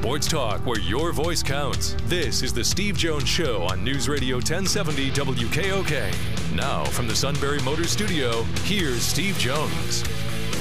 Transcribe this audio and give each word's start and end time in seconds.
Sports 0.00 0.28
talk 0.28 0.64
where 0.64 0.80
your 0.80 1.12
voice 1.12 1.42
counts. 1.42 1.94
This 2.04 2.42
is 2.42 2.54
the 2.54 2.64
Steve 2.64 2.96
Jones 2.96 3.28
Show 3.28 3.64
on 3.64 3.84
News 3.84 4.08
Radio 4.08 4.36
1070 4.36 5.10
WKOK. 5.10 6.54
Now, 6.56 6.84
from 6.86 7.06
the 7.06 7.14
Sunbury 7.14 7.60
Motor 7.60 7.84
Studio, 7.84 8.44
here's 8.64 9.02
Steve 9.02 9.36
Jones. 9.36 10.02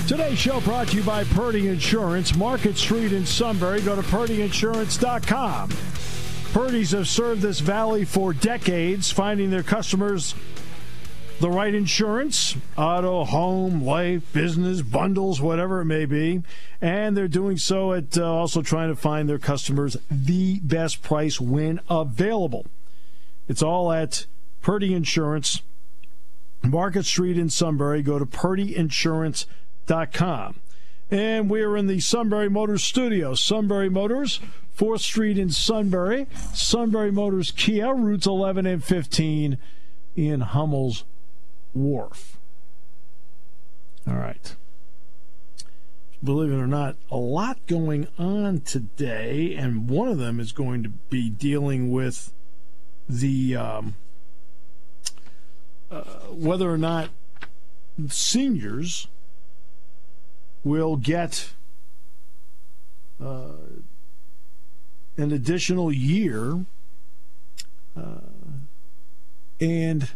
Today's 0.10 0.38
show 0.38 0.60
brought 0.60 0.90
to 0.90 0.98
you 0.98 1.04
by 1.04 1.24
Purdy 1.24 1.70
Insurance, 1.70 2.36
Market 2.36 2.76
Street 2.76 3.14
in 3.14 3.26
Sunbury. 3.26 3.80
Go 3.80 3.96
to 3.96 4.02
purdyinsurance.com. 4.02 5.70
Purdy's 6.52 6.92
have 6.92 7.08
served 7.08 7.42
this 7.42 7.62
valley 7.62 8.04
for 8.04 8.34
decades, 8.34 9.10
finding 9.10 9.50
their 9.50 9.64
customers 9.64 10.36
the 11.40 11.50
right 11.50 11.74
insurance 11.74 12.58
auto, 12.78 13.24
home, 13.24 13.84
life, 13.84 14.22
business, 14.34 14.82
bundles, 14.82 15.40
whatever 15.42 15.80
it 15.82 15.86
may 15.86 16.06
be. 16.06 16.44
And 16.82 17.16
they're 17.16 17.30
doing 17.30 17.58
so 17.58 17.94
at 17.94 18.18
uh, 18.18 18.26
also 18.26 18.62
trying 18.62 18.90
to 18.90 18.96
find 18.96 19.30
their 19.30 19.40
customers 19.40 19.96
the 20.12 20.60
best 20.60 21.02
price 21.02 21.40
when 21.40 21.80
available. 21.90 22.66
It's 23.48 23.64
all 23.64 23.90
at 23.92 24.26
Purdy 24.62 24.94
Insurance, 24.94 25.62
Market 26.62 27.06
Street 27.06 27.38
in 27.38 27.50
Sunbury. 27.50 28.02
Go 28.02 28.20
to 28.20 28.26
purdyinsurance.com. 28.26 30.56
And 31.12 31.50
we're 31.50 31.76
in 31.76 31.88
the 31.88 32.00
Sunbury 32.02 32.50
Motors 32.50 32.84
studio. 32.84 33.34
Sunbury 33.34 33.90
Motors, 33.90 34.40
4th 34.78 35.00
Street 35.00 35.40
in 35.40 35.50
Sunbury. 35.50 36.28
Sunbury 36.54 37.12
Motors 37.12 37.52
Kia, 37.52 37.92
routes 37.94 38.28
11 38.28 38.68
and 38.68 38.84
15 38.84 39.58
in 40.16 40.42
Hummel's 40.42 41.06
Wharf. 41.74 42.38
All 44.08 44.16
right. 44.16 44.56
Believe 46.24 46.52
it 46.52 46.56
or 46.56 46.68
not, 46.68 46.98
a 47.10 47.18
lot 47.18 47.66
going 47.66 48.08
on 48.18 48.62
today, 48.62 49.56
and 49.56 49.90
one 49.90 50.10
of 50.10 50.18
them 50.18 50.40
is 50.40 50.52
going 50.52 50.84
to 50.84 50.90
be 50.90 51.30
dealing 51.30 51.92
with 51.92 52.34
the 53.08 53.56
um, 53.56 53.96
uh, 55.90 56.04
whether 56.30 56.70
or 56.70 56.78
not 56.78 57.10
seniors 58.10 59.08
will 60.64 60.98
get 60.98 61.54
uh, 63.24 63.54
an 65.18 65.32
additional 65.32 65.92
year 65.92 66.66
uh, 67.98 68.20
and 69.60 70.10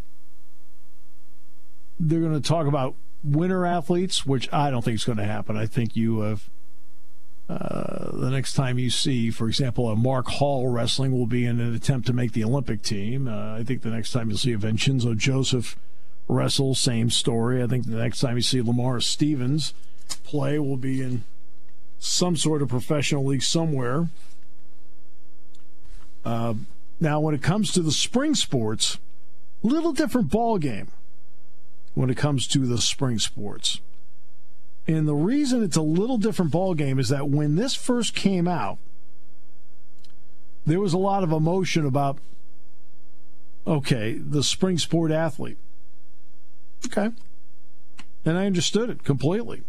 they're 2.08 2.20
going 2.20 2.34
to 2.34 2.48
talk 2.48 2.68
about 2.68 2.96
winter 3.24 3.66
athletes, 3.66 4.26
which 4.26 4.52
I 4.52 4.70
don't 4.70 4.84
think 4.84 4.96
is 4.96 5.04
going 5.04 5.18
to 5.18 5.24
happen. 5.24 5.58
I 5.58 5.66
think 5.66 5.96
you 5.96 6.22
have. 6.22 6.50
Uh, 7.50 8.10
the 8.14 8.30
next 8.30 8.54
time 8.54 8.80
you 8.80 8.90
see, 8.90 9.30
for 9.30 9.48
example, 9.48 9.90
a 9.90 9.96
Mark 9.98 10.28
Hall 10.28 10.70
wrestling 10.70 11.12
will 11.12 11.28
be 11.28 11.46
in 11.46 11.60
an 11.60 11.76
attempt 11.76 12.08
to 12.08 12.14
make 12.14 12.32
the 12.32 12.44
Olympic 12.44 12.82
team. 12.82 13.28
Uh, 13.28 13.58
I 13.58 13.64
think 13.64 13.82
the 13.82 13.90
next 13.90 14.12
time 14.14 14.30
you'll 14.30 14.38
see 14.38 14.54
a 14.54 14.58
Vincenzo 14.58 15.14
Joseph 15.14 15.78
wrestle, 16.30 16.74
same 16.74 17.10
story. 17.10 17.62
I 17.62 17.68
think 17.68 17.86
the 17.86 17.98
next 17.98 18.22
time 18.22 18.38
you 18.38 18.42
see 18.42 18.62
Lamar 18.62 19.02
Stevens 19.02 19.74
play 20.24 20.58
will 20.58 20.78
be 20.78 21.02
in 21.02 21.26
some 22.00 22.38
sort 22.38 22.62
of 22.62 22.70
professional 22.70 23.26
league 23.26 23.44
somewhere. 23.44 24.08
Uh, 26.24 26.54
now, 27.02 27.20
when 27.20 27.36
it 27.36 27.44
comes 27.44 27.74
to 27.74 27.82
the 27.82 27.92
spring 27.92 28.36
sports, 28.36 29.00
a 29.64 29.68
little 29.68 29.92
different 29.92 30.30
ball 30.30 30.58
game 30.58 30.88
when 31.94 32.10
it 32.10 32.18
comes 32.18 32.48
to 32.48 32.60
the 32.60 32.80
spring 32.80 33.20
sports. 33.20 33.82
And 34.88 35.08
the 35.08 35.16
reason 35.16 35.64
it's 35.64 35.78
a 35.78 35.82
little 35.82 36.18
different 36.18 36.52
ball 36.52 36.74
game 36.74 37.00
is 37.00 37.10
that 37.10 37.30
when 37.30 37.56
this 37.56 37.76
first 37.76 38.16
came 38.16 38.48
out, 38.48 38.78
there 40.66 40.80
was 40.80 40.94
a 40.94 40.98
lot 40.98 41.24
of 41.24 41.32
emotion 41.32 41.86
about 41.86 42.20
okay, 43.66 44.14
the 44.14 44.44
spring 44.44 44.78
sport 44.78 45.12
athlete. 45.12 45.58
Okay. 46.86 47.12
And 48.26 48.38
I 48.38 48.46
understood 48.46 48.90
it 48.90 49.04
completely. 49.04 49.64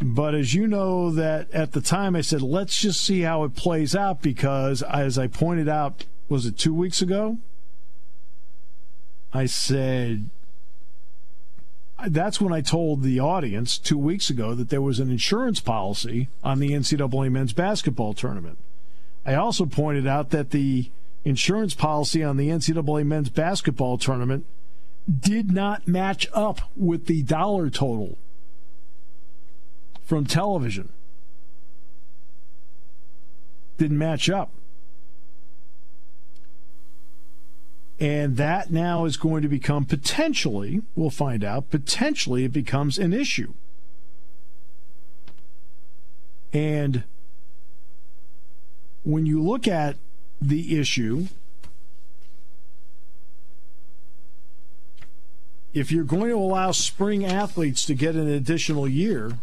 But 0.00 0.34
as 0.34 0.54
you 0.54 0.66
know, 0.66 1.10
that 1.10 1.50
at 1.52 1.72
the 1.72 1.80
time 1.80 2.16
I 2.16 2.20
said, 2.20 2.42
let's 2.42 2.80
just 2.80 3.02
see 3.02 3.20
how 3.20 3.44
it 3.44 3.54
plays 3.54 3.94
out 3.94 4.22
because, 4.22 4.82
as 4.82 5.18
I 5.18 5.28
pointed 5.28 5.68
out, 5.68 6.04
was 6.28 6.46
it 6.46 6.58
two 6.58 6.74
weeks 6.74 7.00
ago? 7.00 7.38
I 9.32 9.46
said, 9.46 10.30
that's 12.08 12.40
when 12.40 12.52
I 12.52 12.60
told 12.60 13.02
the 13.02 13.20
audience 13.20 13.78
two 13.78 13.98
weeks 13.98 14.30
ago 14.30 14.54
that 14.54 14.68
there 14.68 14.82
was 14.82 15.00
an 15.00 15.10
insurance 15.10 15.60
policy 15.60 16.28
on 16.42 16.58
the 16.58 16.70
NCAA 16.70 17.30
men's 17.30 17.52
basketball 17.52 18.14
tournament. 18.14 18.58
I 19.24 19.34
also 19.34 19.64
pointed 19.64 20.06
out 20.06 20.30
that 20.30 20.50
the 20.50 20.90
insurance 21.24 21.74
policy 21.74 22.22
on 22.22 22.36
the 22.36 22.48
NCAA 22.48 23.06
men's 23.06 23.30
basketball 23.30 23.96
tournament 23.96 24.44
did 25.08 25.52
not 25.52 25.86
match 25.88 26.28
up 26.34 26.60
with 26.76 27.06
the 27.06 27.22
dollar 27.22 27.70
total 27.70 28.18
from 30.04 30.26
television. 30.26 30.90
Didn't 33.78 33.98
match 33.98 34.28
up. 34.28 34.50
And 38.00 38.36
that 38.36 38.70
now 38.70 39.04
is 39.04 39.16
going 39.16 39.42
to 39.42 39.48
become 39.48 39.84
potentially, 39.84 40.82
we'll 40.96 41.10
find 41.10 41.44
out, 41.44 41.70
potentially 41.70 42.44
it 42.44 42.52
becomes 42.52 42.98
an 42.98 43.12
issue. 43.12 43.54
And 46.52 47.04
when 49.04 49.26
you 49.26 49.42
look 49.42 49.68
at 49.68 49.96
the 50.40 50.78
issue, 50.78 51.26
if 55.72 55.90
you're 55.90 56.04
going 56.04 56.30
to 56.30 56.36
allow 56.36 56.70
spring 56.72 57.24
athletes 57.24 57.84
to 57.86 57.94
get 57.94 58.14
an 58.14 58.28
additional 58.28 58.88
year, 58.88 59.38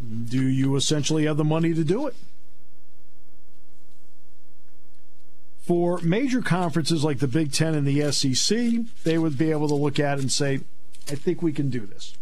do 0.00 0.42
you 0.42 0.76
essentially 0.76 1.24
have 1.26 1.36
the 1.36 1.44
money 1.44 1.72
to 1.74 1.84
do 1.84 2.06
it? 2.06 2.14
For 5.64 5.98
major 6.02 6.42
conferences 6.42 7.04
like 7.04 7.20
the 7.20 7.26
Big 7.26 7.50
Ten 7.50 7.74
and 7.74 7.86
the 7.86 8.12
SEC, 8.12 8.84
they 9.02 9.16
would 9.16 9.38
be 9.38 9.50
able 9.50 9.66
to 9.68 9.74
look 9.74 9.98
at 9.98 10.18
and 10.18 10.30
say, 10.30 10.60
I 11.10 11.14
think 11.14 11.40
we 11.40 11.54
can 11.54 11.70
do 11.70 11.86
this. 11.86 12.18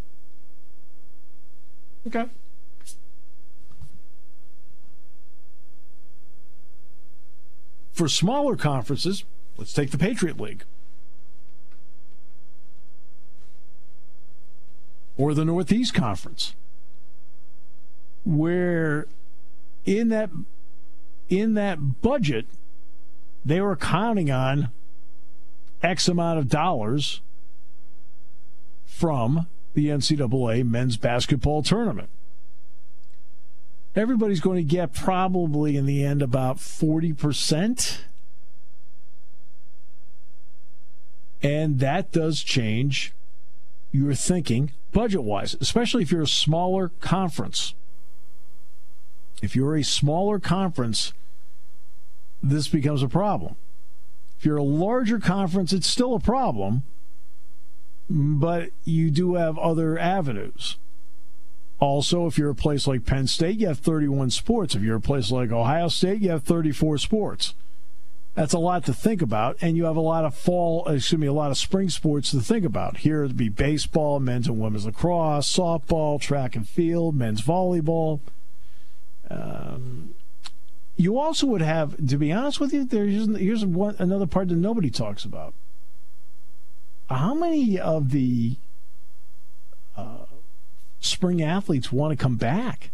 Okay. 2.07 2.27
For 7.93 8.09
smaller 8.09 8.55
conferences, 8.55 9.25
let's 9.57 9.73
take 9.73 9.91
the 9.91 9.99
Patriot 9.99 10.41
League. 10.41 10.65
Or 15.17 15.35
the 15.35 15.45
Northeast 15.45 15.95
Conference, 15.95 16.55
where 18.25 19.07
in 19.85 20.09
that 20.09 20.31
in 21.29 21.55
that 21.55 22.01
budget 22.01 22.47
they 23.45 23.61
were 23.61 23.77
counting 23.77 24.31
on 24.31 24.71
X 25.83 26.09
amount 26.09 26.39
of 26.39 26.49
dollars 26.49 27.21
from 28.85 29.47
the 29.75 29.89
NCAA 29.89 30.69
men's 30.69 30.97
basketball 30.97 31.63
tournament. 31.63 32.09
Everybody's 33.95 34.41
going 34.41 34.57
to 34.57 34.63
get 34.63 34.95
probably 34.95 35.77
in 35.77 35.87
the 35.87 36.05
end 36.05 36.23
about 36.23 36.57
40%. 36.59 37.99
And 41.43 41.81
that 41.81 42.13
does 42.13 42.43
change 42.43 43.13
your 43.91 44.15
thinking 44.15 44.73
budget 44.93 45.23
wise, 45.25 45.57
especially 45.61 46.03
if 46.03 46.13
you're 46.13 46.23
a 46.23 46.27
smaller 46.27 46.91
conference. 47.01 47.75
If 49.43 49.57
you're 49.57 49.77
a 49.77 49.83
smaller 49.83 50.39
conference, 50.39 51.13
this 52.43 52.69
becomes 52.69 53.03
a 53.03 53.09
problem. 53.09 53.57
If 54.39 54.47
you're 54.47 54.57
a 54.57 54.63
larger 54.63 55.19
conference, 55.21 55.73
it's 55.73 55.87
still 55.87 56.15
a 56.15 56.21
problem, 56.21 56.83
but 58.11 58.71
you 58.85 59.11
do 59.11 59.35
have 59.35 59.57
other 59.59 59.99
avenues. 59.99 60.77
Also, 61.79 62.27
if 62.27 62.39
you're 62.39 62.51
a 62.51 62.55
place 62.55 62.87
like 62.87 63.05
Penn 63.05 63.27
State, 63.27 63.59
you 63.59 63.67
have 63.67 63.79
31 63.79 64.31
sports. 64.31 64.75
If 64.75 64.83
you're 64.83 64.97
a 64.97 65.01
place 65.01 65.31
like 65.31 65.51
Ohio 65.51 65.89
State, 65.89 66.23
you 66.23 66.31
have 66.31 66.45
34 66.45 66.99
sports. 66.99 67.55
That's 68.35 68.53
a 68.55 68.59
lot 68.59 68.85
to 68.87 68.95
think 68.95 69.21
about, 69.21 69.59
and 69.61 69.77
you 69.77 69.85
have 69.85 69.97
a 69.97 70.01
lot 70.01 70.25
of 70.25 70.35
fall, 70.35 70.89
excuse 70.89 71.21
me, 71.21 71.27
a 71.27 71.33
lot 71.33 71.51
of 71.51 71.59
spring 71.59 71.91
sports 71.91 72.31
to 72.31 72.41
think 72.41 72.65
about. 72.65 72.99
Here 72.99 73.23
would 73.23 73.37
be 73.37 73.51
baseball, 73.51 74.21
men's 74.21 74.49
and 74.49 74.59
women's 74.59 74.87
lacrosse, 74.87 75.55
softball, 75.55 76.21
track 76.21 76.57
and 76.57 76.67
field, 76.67 77.15
men's 77.15 77.43
volleyball. 77.43 78.21
Um, 79.29 80.15
you 80.97 81.19
also 81.19 81.47
would 81.47 81.63
have, 81.63 81.97
to 82.07 82.17
be 82.17 82.33
honest 82.33 82.61
with 82.61 82.73
you, 82.73 82.85
there's 82.85 83.27
here's 83.37 83.65
one, 83.65 83.97
another 83.99 84.27
part 84.27 84.49
that 84.49 84.57
nobody 84.57 84.91
talks 84.91 85.25
about. 85.25 85.55
How 87.09 87.35
many 87.35 87.79
of 87.79 88.11
the 88.11 88.57
uh, 89.97 90.27
spring 91.01 91.43
athletes 91.43 91.93
want 91.93 92.17
to 92.17 92.23
come 92.23 92.37
back? 92.37 92.91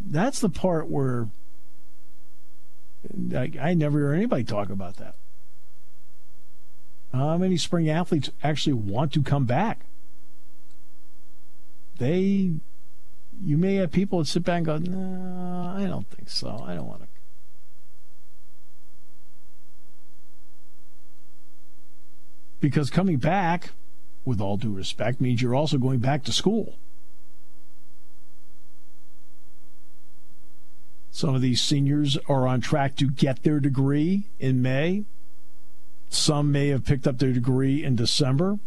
That's 0.00 0.40
the 0.40 0.48
part 0.48 0.88
where 0.88 1.28
I, 3.34 3.52
I 3.60 3.74
never 3.74 3.98
hear 3.98 4.12
anybody 4.12 4.44
talk 4.44 4.68
about 4.68 4.96
that. 4.96 5.16
How 7.12 7.36
many 7.36 7.56
spring 7.56 7.88
athletes 7.88 8.30
actually 8.42 8.74
want 8.74 9.12
to 9.12 9.22
come 9.22 9.44
back? 9.44 9.84
They, 12.02 12.54
you 13.40 13.56
may 13.56 13.76
have 13.76 13.92
people 13.92 14.18
that 14.18 14.24
sit 14.24 14.42
back 14.42 14.56
and 14.56 14.66
go, 14.66 14.76
no, 14.78 15.72
I 15.76 15.86
don't 15.86 16.10
think 16.10 16.28
so. 16.28 16.64
I 16.66 16.74
don't 16.74 16.88
want 16.88 17.02
to. 17.02 17.08
Because 22.58 22.90
coming 22.90 23.18
back, 23.18 23.70
with 24.24 24.40
all 24.40 24.56
due 24.56 24.72
respect, 24.72 25.20
means 25.20 25.42
you're 25.42 25.54
also 25.54 25.78
going 25.78 26.00
back 26.00 26.24
to 26.24 26.32
school. 26.32 26.76
Some 31.12 31.36
of 31.36 31.40
these 31.40 31.60
seniors 31.60 32.18
are 32.28 32.48
on 32.48 32.60
track 32.60 32.96
to 32.96 33.08
get 33.08 33.44
their 33.44 33.60
degree 33.60 34.24
in 34.40 34.60
May. 34.60 35.04
Some 36.08 36.50
may 36.50 36.66
have 36.70 36.84
picked 36.84 37.06
up 37.06 37.20
their 37.20 37.32
degree 37.32 37.84
in 37.84 37.94
December. 37.94 38.58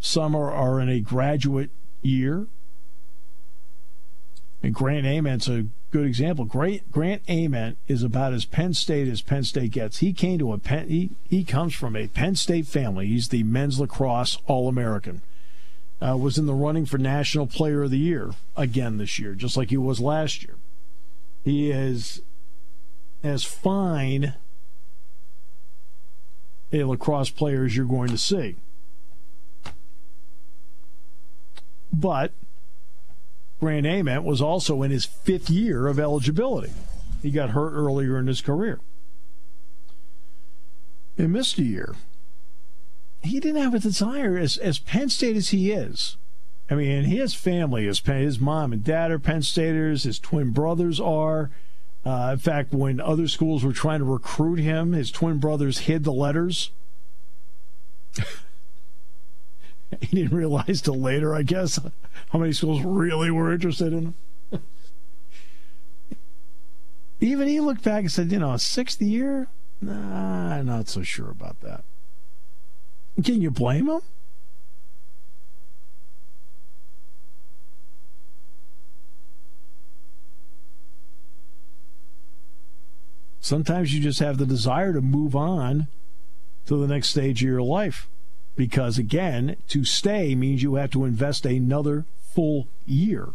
Some 0.00 0.36
are, 0.36 0.52
are 0.52 0.80
in 0.80 0.90
a 0.90 1.00
graduate 1.00 1.70
year. 2.02 2.46
And 4.62 4.74
Grant 4.74 5.06
Ament's 5.06 5.48
a 5.48 5.66
good 5.90 6.06
example. 6.06 6.44
Great 6.44 6.90
Grant 6.92 7.22
Ament 7.28 7.78
is 7.88 8.02
about 8.02 8.32
as 8.32 8.44
Penn 8.44 8.74
State 8.74 9.08
as 9.08 9.20
Penn 9.20 9.44
State 9.44 9.72
gets. 9.72 9.98
He 9.98 10.12
came 10.12 10.38
to 10.38 10.52
a 10.52 10.58
Penn 10.58 10.88
he, 10.88 11.10
he 11.28 11.44
comes 11.44 11.74
from 11.74 11.96
a 11.96 12.06
Penn 12.06 12.36
State 12.36 12.66
family. 12.66 13.06
He's 13.06 13.28
the 13.28 13.42
men's 13.42 13.80
lacrosse 13.80 14.38
All 14.46 14.68
American. 14.68 15.22
Uh, 16.00 16.16
was 16.16 16.36
in 16.36 16.46
the 16.46 16.54
running 16.54 16.84
for 16.84 16.98
National 16.98 17.46
Player 17.46 17.84
of 17.84 17.90
the 17.90 17.98
Year 17.98 18.32
again 18.56 18.96
this 18.98 19.20
year, 19.20 19.34
just 19.34 19.56
like 19.56 19.70
he 19.70 19.76
was 19.76 20.00
last 20.00 20.42
year. 20.42 20.56
He 21.44 21.70
is 21.70 22.22
as 23.22 23.44
fine 23.44 24.34
a 26.72 26.84
lacrosse 26.84 27.30
player 27.30 27.64
as 27.64 27.76
you're 27.76 27.86
going 27.86 28.08
to 28.08 28.18
see. 28.18 28.56
But 31.92 32.32
Grant 33.60 33.86
Ament 33.86 34.24
was 34.24 34.40
also 34.40 34.82
in 34.82 34.90
his 34.90 35.04
fifth 35.04 35.50
year 35.50 35.86
of 35.86 35.98
eligibility. 35.98 36.72
He 37.22 37.30
got 37.30 37.50
hurt 37.50 37.72
earlier 37.72 38.18
in 38.18 38.26
his 38.26 38.40
career. 38.40 38.80
He 41.16 41.26
missed 41.26 41.58
a 41.58 41.62
year. 41.62 41.94
He 43.22 43.38
didn't 43.38 43.62
have 43.62 43.74
a 43.74 43.78
desire, 43.78 44.36
as, 44.36 44.56
as 44.56 44.78
Penn 44.78 45.08
State 45.08 45.36
as 45.36 45.50
he 45.50 45.70
is, 45.70 46.16
I 46.72 46.74
mean, 46.74 47.04
his 47.04 47.34
family 47.34 47.86
is 47.86 47.98
his 47.98 48.40
mom 48.40 48.72
and 48.72 48.82
dad 48.82 49.10
are 49.10 49.18
Penn 49.18 49.42
Staters. 49.42 50.04
His 50.04 50.18
twin 50.18 50.52
brothers 50.52 50.98
are. 50.98 51.50
Uh, 52.02 52.30
in 52.32 52.38
fact, 52.38 52.72
when 52.72 52.98
other 52.98 53.28
schools 53.28 53.62
were 53.62 53.74
trying 53.74 53.98
to 53.98 54.06
recruit 54.06 54.58
him, 54.58 54.92
his 54.92 55.10
twin 55.10 55.38
brothers 55.38 55.80
hid 55.80 56.04
the 56.04 56.12
letters. 56.12 56.70
he 60.00 60.16
didn't 60.16 60.36
realize 60.36 60.80
till 60.80 61.00
later, 61.00 61.34
I 61.34 61.42
guess, 61.42 61.78
how 62.30 62.38
many 62.38 62.52
schools 62.52 62.82
really 62.82 63.30
were 63.30 63.52
interested 63.52 63.92
in 63.92 64.14
him. 64.50 64.60
Even 67.20 67.48
he 67.48 67.60
looked 67.60 67.84
back 67.84 68.00
and 68.00 68.12
said, 68.12 68.32
you 68.32 68.38
know, 68.38 68.56
sixth 68.56 69.00
year? 69.00 69.48
Nah, 69.80 70.62
not 70.62 70.88
so 70.88 71.02
sure 71.02 71.30
about 71.30 71.60
that. 71.60 71.84
Can 73.22 73.42
you 73.42 73.50
blame 73.50 73.88
him? 73.88 74.00
Sometimes 83.40 83.92
you 83.92 84.00
just 84.00 84.20
have 84.20 84.38
the 84.38 84.46
desire 84.46 84.92
to 84.92 85.00
move 85.00 85.34
on 85.34 85.88
to 86.66 86.76
the 86.76 86.86
next 86.86 87.08
stage 87.08 87.42
of 87.42 87.48
your 87.48 87.60
life. 87.60 88.08
Because 88.54 88.98
again, 88.98 89.56
to 89.68 89.84
stay 89.84 90.34
means 90.34 90.62
you 90.62 90.74
have 90.74 90.90
to 90.92 91.04
invest 91.04 91.46
another 91.46 92.04
full 92.20 92.68
year. 92.86 93.30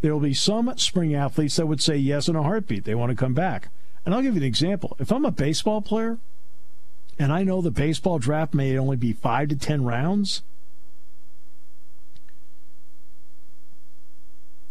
There 0.00 0.12
will 0.12 0.20
be 0.20 0.34
some 0.34 0.72
spring 0.78 1.14
athletes 1.14 1.56
that 1.56 1.66
would 1.66 1.80
say 1.80 1.96
yes 1.96 2.28
in 2.28 2.34
a 2.34 2.42
heartbeat. 2.42 2.84
They 2.84 2.94
want 2.94 3.10
to 3.10 3.16
come 3.16 3.34
back. 3.34 3.68
And 4.04 4.14
I'll 4.14 4.22
give 4.22 4.34
you 4.34 4.40
an 4.40 4.46
example. 4.46 4.96
If 4.98 5.12
I'm 5.12 5.24
a 5.24 5.30
baseball 5.30 5.80
player 5.80 6.18
and 7.18 7.32
I 7.32 7.44
know 7.44 7.60
the 7.60 7.70
baseball 7.70 8.18
draft 8.18 8.52
may 8.52 8.76
only 8.76 8.96
be 8.96 9.12
five 9.12 9.48
to 9.50 9.56
10 9.56 9.84
rounds, 9.84 10.42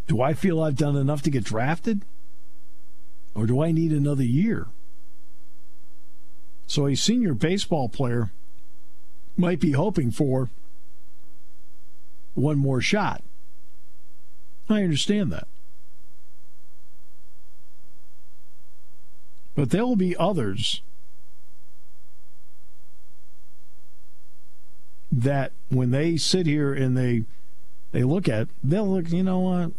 do 0.07 0.21
I 0.21 0.33
feel 0.33 0.61
I've 0.61 0.75
done 0.75 0.97
enough 0.97 1.21
to 1.21 1.29
get 1.29 1.45
drafted? 1.45 2.03
Or 3.33 3.45
do 3.45 3.63
I 3.63 3.71
need 3.71 3.93
another 3.93 4.25
year? 4.25 4.67
So 6.67 6.87
a 6.87 6.95
senior 6.95 7.33
baseball 7.33 7.87
player 7.87 8.31
might 9.41 9.59
be 9.59 9.71
hoping 9.71 10.11
for 10.11 10.49
one 12.33 12.57
more 12.57 12.79
shot. 12.79 13.23
I 14.69 14.83
understand 14.83 15.31
that. 15.33 15.47
But 19.55 19.71
there 19.71 19.85
will 19.85 19.97
be 19.97 20.15
others 20.15 20.81
that 25.11 25.51
when 25.69 25.91
they 25.91 26.15
sit 26.15 26.45
here 26.45 26.73
and 26.73 26.97
they 26.97 27.25
they 27.91 28.03
look 28.03 28.29
at 28.29 28.47
they'll 28.63 28.87
look 28.87 29.11
you 29.11 29.23
know 29.23 29.39
what 29.39 29.71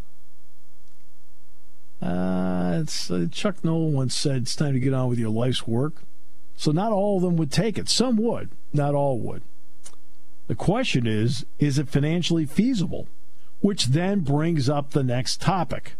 uh, 2.02 2.84
uh, 3.10 3.26
Chuck 3.30 3.64
Noll 3.64 3.90
once 3.90 4.14
said 4.14 4.42
it's 4.42 4.56
time 4.56 4.74
to 4.74 4.80
get 4.80 4.92
on 4.92 5.08
with 5.08 5.20
your 5.20 5.30
life's 5.30 5.66
work. 5.68 6.02
So 6.56 6.72
not 6.72 6.90
all 6.90 7.16
of 7.16 7.22
them 7.22 7.36
would 7.36 7.52
take 7.52 7.78
it. 7.78 7.88
Some 7.88 8.16
would, 8.16 8.50
not 8.72 8.94
all 8.94 9.20
would. 9.20 9.42
The 10.48 10.54
question 10.54 11.06
is, 11.06 11.46
is 11.58 11.78
it 11.78 11.88
financially 11.88 12.46
feasible? 12.46 13.08
Which 13.60 13.86
then 13.86 14.20
brings 14.20 14.68
up 14.68 14.90
the 14.90 15.04
next 15.04 15.40
topic. 15.40 15.94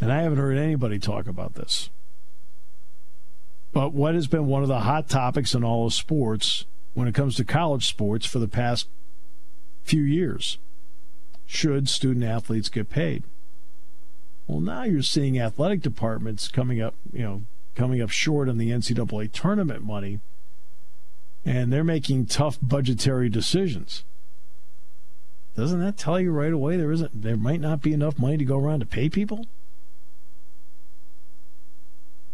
And 0.00 0.10
I 0.10 0.22
haven't 0.22 0.38
heard 0.38 0.56
anybody 0.56 0.98
talk 0.98 1.26
about 1.26 1.54
this. 1.54 1.90
But 3.72 3.92
what 3.92 4.14
has 4.14 4.26
been 4.26 4.46
one 4.46 4.62
of 4.62 4.68
the 4.68 4.80
hot 4.80 5.08
topics 5.08 5.54
in 5.54 5.64
all 5.64 5.86
of 5.86 5.92
sports 5.92 6.64
when 6.94 7.08
it 7.08 7.14
comes 7.14 7.36
to 7.36 7.44
college 7.44 7.86
sports 7.86 8.24
for 8.24 8.38
the 8.38 8.48
past 8.48 8.88
few 9.82 10.02
years? 10.02 10.58
Should 11.46 11.88
student 11.88 12.24
athletes 12.24 12.68
get 12.68 12.88
paid? 12.88 13.24
Well, 14.46 14.60
now 14.60 14.84
you're 14.84 15.02
seeing 15.02 15.38
athletic 15.38 15.82
departments 15.82 16.48
coming 16.48 16.80
up, 16.80 16.94
you 17.12 17.22
know, 17.22 17.42
coming 17.74 18.00
up 18.00 18.10
short 18.10 18.48
on 18.48 18.58
the 18.58 18.70
NCAA 18.70 19.32
tournament 19.32 19.82
money, 19.82 20.20
and 21.44 21.72
they're 21.72 21.84
making 21.84 22.26
tough 22.26 22.58
budgetary 22.62 23.28
decisions. 23.28 24.04
Doesn't 25.56 25.80
that 25.80 25.96
tell 25.96 26.18
you 26.18 26.32
right 26.32 26.52
away 26.52 26.76
there 26.76 26.90
isn't 26.90 27.22
there 27.22 27.36
might 27.36 27.60
not 27.60 27.80
be 27.80 27.92
enough 27.92 28.18
money 28.18 28.36
to 28.36 28.44
go 28.44 28.58
around 28.58 28.80
to 28.80 28.86
pay 28.86 29.08
people? 29.08 29.46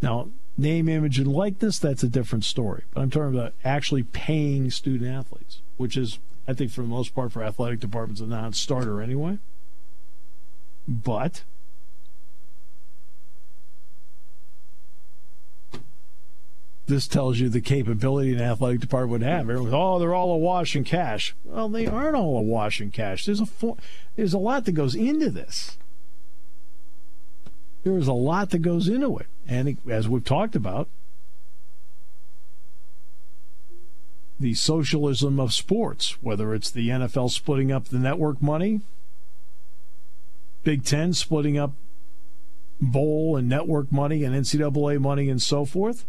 Now, 0.00 0.30
name, 0.56 0.88
image, 0.88 1.18
and 1.18 1.28
likeness, 1.28 1.78
that's 1.78 2.02
a 2.02 2.08
different 2.08 2.44
story. 2.44 2.84
But 2.94 3.02
I'm 3.02 3.10
talking 3.10 3.38
about 3.38 3.52
actually 3.64 4.04
paying 4.04 4.70
student 4.70 5.10
athletes, 5.10 5.60
which 5.76 5.96
is, 5.96 6.18
I 6.48 6.54
think, 6.54 6.70
for 6.70 6.80
the 6.80 6.88
most 6.88 7.14
part, 7.14 7.32
for 7.32 7.42
athletic 7.42 7.80
departments, 7.80 8.22
a 8.22 8.26
non 8.26 8.54
starter 8.54 9.02
anyway. 9.02 9.38
But 10.88 11.42
this 16.90 17.08
tells 17.08 17.38
you 17.38 17.48
the 17.48 17.60
capability 17.60 18.34
an 18.34 18.40
athletic 18.40 18.80
department 18.80 19.12
would 19.12 19.22
have. 19.22 19.48
Everyone's, 19.48 19.72
oh, 19.72 19.98
they're 19.98 20.14
all 20.14 20.32
awash 20.32 20.76
in 20.76 20.84
cash. 20.84 21.34
Well, 21.44 21.68
they 21.68 21.86
aren't 21.86 22.16
all 22.16 22.36
awash 22.36 22.80
in 22.80 22.90
cash. 22.90 23.24
There's 23.24 23.40
a 23.40 23.46
there's 24.16 24.34
a 24.34 24.38
lot 24.38 24.66
that 24.66 24.72
goes 24.72 24.94
into 24.94 25.30
this. 25.30 25.78
There 27.84 27.96
is 27.96 28.08
a 28.08 28.12
lot 28.12 28.50
that 28.50 28.58
goes 28.58 28.88
into 28.88 29.16
it, 29.16 29.26
and 29.48 29.78
as 29.88 30.06
we've 30.06 30.24
talked 30.24 30.54
about, 30.54 30.88
the 34.38 34.52
socialism 34.54 35.40
of 35.40 35.54
sports, 35.54 36.22
whether 36.22 36.54
it's 36.54 36.70
the 36.70 36.88
NFL 36.88 37.30
splitting 37.30 37.72
up 37.72 37.86
the 37.86 37.98
network 37.98 38.42
money, 38.42 38.80
Big 40.62 40.84
Ten 40.84 41.14
splitting 41.14 41.56
up 41.56 41.72
bowl 42.80 43.36
and 43.36 43.48
network 43.48 43.92
money 43.92 44.24
and 44.24 44.34
NCAA 44.34 45.00
money 45.00 45.28
and 45.30 45.40
so 45.40 45.64
forth. 45.64 46.04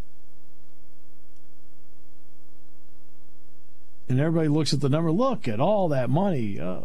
And 4.08 4.20
everybody 4.20 4.48
looks 4.48 4.72
at 4.72 4.80
the 4.80 4.88
number. 4.88 5.10
Look 5.10 5.48
at 5.48 5.60
all 5.60 5.88
that 5.88 6.10
money. 6.10 6.60
Uh, 6.60 6.82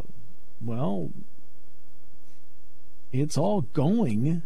well, 0.61 1.11
it's 3.11 3.37
all 3.37 3.61
going 3.61 4.43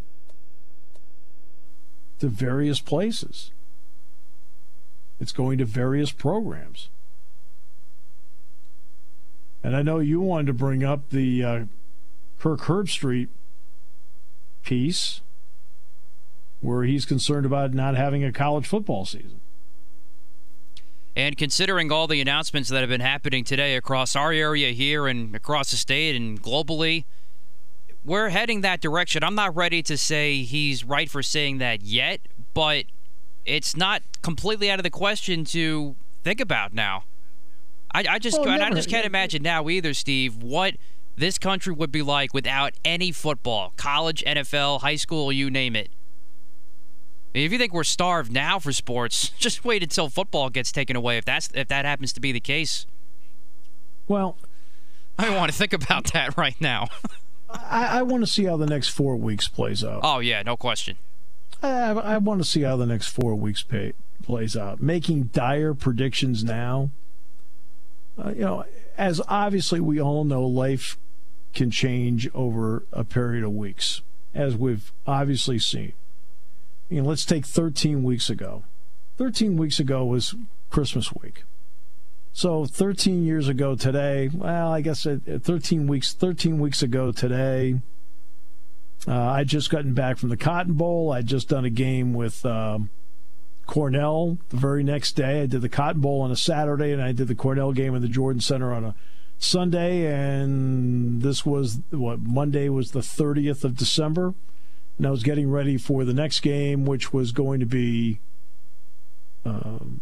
to 2.18 2.28
various 2.28 2.80
places. 2.80 3.52
It's 5.20 5.32
going 5.32 5.58
to 5.58 5.64
various 5.64 6.10
programs. 6.10 6.88
And 9.62 9.76
I 9.76 9.82
know 9.82 9.98
you 9.98 10.20
wanted 10.20 10.46
to 10.48 10.52
bring 10.52 10.82
up 10.82 11.10
the 11.10 11.44
uh, 11.44 11.64
Kirk 12.38 12.62
Herbstreit 12.62 13.28
piece 14.64 15.20
where 16.60 16.84
he's 16.84 17.04
concerned 17.04 17.46
about 17.46 17.74
not 17.74 17.96
having 17.96 18.24
a 18.24 18.32
college 18.32 18.66
football 18.66 19.04
season. 19.04 19.40
And 21.14 21.36
considering 21.36 21.92
all 21.92 22.06
the 22.06 22.20
announcements 22.20 22.70
that 22.70 22.80
have 22.80 22.88
been 22.88 23.02
happening 23.02 23.44
today 23.44 23.76
across 23.76 24.16
our 24.16 24.32
area 24.32 24.72
here 24.72 25.06
and 25.06 25.36
across 25.36 25.70
the 25.70 25.76
state 25.76 26.16
and 26.16 26.42
globally, 26.42 27.04
we're 28.04 28.30
heading 28.30 28.62
that 28.62 28.80
direction. 28.80 29.22
I'm 29.22 29.34
not 29.34 29.54
ready 29.54 29.82
to 29.84 29.96
say 29.96 30.42
he's 30.42 30.84
right 30.84 31.10
for 31.10 31.22
saying 31.22 31.58
that 31.58 31.82
yet, 31.82 32.20
but 32.54 32.86
it's 33.44 33.76
not 33.76 34.02
completely 34.22 34.70
out 34.70 34.78
of 34.78 34.84
the 34.84 34.90
question 34.90 35.44
to 35.46 35.96
think 36.24 36.40
about 36.40 36.72
now. 36.72 37.04
I, 37.94 38.04
I 38.08 38.18
just 38.18 38.40
well, 38.40 38.62
I 38.62 38.70
just 38.70 38.88
can't 38.88 39.04
imagine 39.04 39.42
now 39.42 39.68
either, 39.68 39.92
Steve, 39.92 40.42
what 40.42 40.74
this 41.16 41.38
country 41.38 41.74
would 41.74 41.92
be 41.92 42.00
like 42.00 42.32
without 42.32 42.72
any 42.84 43.12
football, 43.12 43.74
college, 43.76 44.24
NFL, 44.24 44.80
high 44.80 44.96
school, 44.96 45.30
you 45.30 45.50
name 45.50 45.76
it. 45.76 45.90
If 47.34 47.50
you 47.50 47.58
think 47.58 47.72
we're 47.72 47.84
starved 47.84 48.30
now 48.30 48.58
for 48.58 48.72
sports, 48.72 49.28
just 49.38 49.64
wait 49.64 49.82
until 49.82 50.08
football 50.08 50.50
gets 50.50 50.70
taken 50.70 50.96
away. 50.96 51.16
If 51.16 51.24
that's 51.24 51.48
if 51.54 51.68
that 51.68 51.84
happens 51.84 52.12
to 52.14 52.20
be 52.20 52.32
the 52.32 52.40
case. 52.40 52.86
Well, 54.06 54.36
I 55.18 55.26
don't 55.26 55.36
want 55.36 55.50
to 55.50 55.56
think 55.56 55.72
about 55.72 56.12
that 56.12 56.36
right 56.36 56.60
now. 56.60 56.88
I, 57.50 57.98
I, 57.98 58.02
want 58.02 58.22
to 58.22 58.26
see 58.26 58.44
how 58.44 58.56
the 58.56 58.66
next 58.66 58.88
four 58.88 59.14
weeks 59.16 59.46
plays 59.46 59.84
out. 59.84 60.00
Oh 60.02 60.20
yeah, 60.20 60.42
no 60.42 60.56
question. 60.56 60.96
I, 61.62 61.90
I 61.90 62.18
want 62.18 62.40
to 62.42 62.48
see 62.48 62.62
how 62.62 62.76
the 62.76 62.86
next 62.86 63.08
four 63.08 63.34
weeks 63.34 63.62
pay, 63.62 63.92
plays 64.22 64.56
out. 64.56 64.80
Making 64.80 65.24
dire 65.24 65.74
predictions 65.74 66.42
now. 66.42 66.90
Uh, 68.18 68.30
you 68.30 68.40
know, 68.40 68.64
as 68.96 69.20
obviously 69.28 69.80
we 69.80 70.00
all 70.00 70.24
know, 70.24 70.44
life 70.44 70.98
can 71.52 71.70
change 71.70 72.28
over 72.34 72.84
a 72.90 73.04
period 73.04 73.44
of 73.44 73.52
weeks, 73.52 74.00
as 74.34 74.56
we've 74.56 74.92
obviously 75.06 75.58
seen 75.58 75.92
you 76.92 77.00
know, 77.00 77.08
let's 77.08 77.24
take 77.24 77.46
13 77.46 78.02
weeks 78.02 78.28
ago. 78.28 78.64
13 79.16 79.56
weeks 79.56 79.80
ago 79.80 80.04
was 80.04 80.34
Christmas 80.68 81.12
week. 81.14 81.44
So 82.32 82.66
13 82.66 83.24
years 83.24 83.48
ago 83.48 83.74
today, 83.74 84.30
well, 84.32 84.72
I 84.72 84.82
guess 84.82 85.06
13 85.06 85.86
weeks 85.86 86.12
13 86.12 86.58
weeks 86.58 86.82
ago 86.82 87.12
today, 87.12 87.80
uh, 89.08 89.14
I 89.14 89.44
just 89.44 89.70
gotten 89.70 89.94
back 89.94 90.18
from 90.18 90.28
the 90.28 90.36
Cotton 90.36 90.74
Bowl. 90.74 91.12
I'd 91.12 91.26
just 91.26 91.48
done 91.48 91.64
a 91.64 91.70
game 91.70 92.12
with 92.12 92.44
um, 92.44 92.90
Cornell 93.66 94.38
the 94.50 94.56
very 94.58 94.84
next 94.84 95.12
day. 95.12 95.42
I 95.42 95.46
did 95.46 95.62
the 95.62 95.68
Cotton 95.68 96.00
Bowl 96.00 96.20
on 96.20 96.30
a 96.30 96.36
Saturday, 96.36 96.92
and 96.92 97.02
I 97.02 97.12
did 97.12 97.28
the 97.28 97.34
Cornell 97.34 97.72
game 97.72 97.94
in 97.94 98.02
the 98.02 98.08
Jordan 98.08 98.40
Center 98.40 98.72
on 98.72 98.84
a 98.84 98.94
Sunday. 99.38 100.06
And 100.06 101.22
this 101.22 101.44
was 101.44 101.80
what 101.90 102.20
Monday 102.20 102.68
was 102.68 102.92
the 102.92 103.00
30th 103.00 103.64
of 103.64 103.76
December 103.76 104.34
and 104.98 105.06
I 105.06 105.10
was 105.10 105.22
getting 105.22 105.50
ready 105.50 105.76
for 105.78 106.04
the 106.04 106.14
next 106.14 106.40
game, 106.40 106.84
which 106.84 107.12
was 107.12 107.32
going 107.32 107.60
to 107.60 107.66
be, 107.66 108.20
um, 109.44 110.00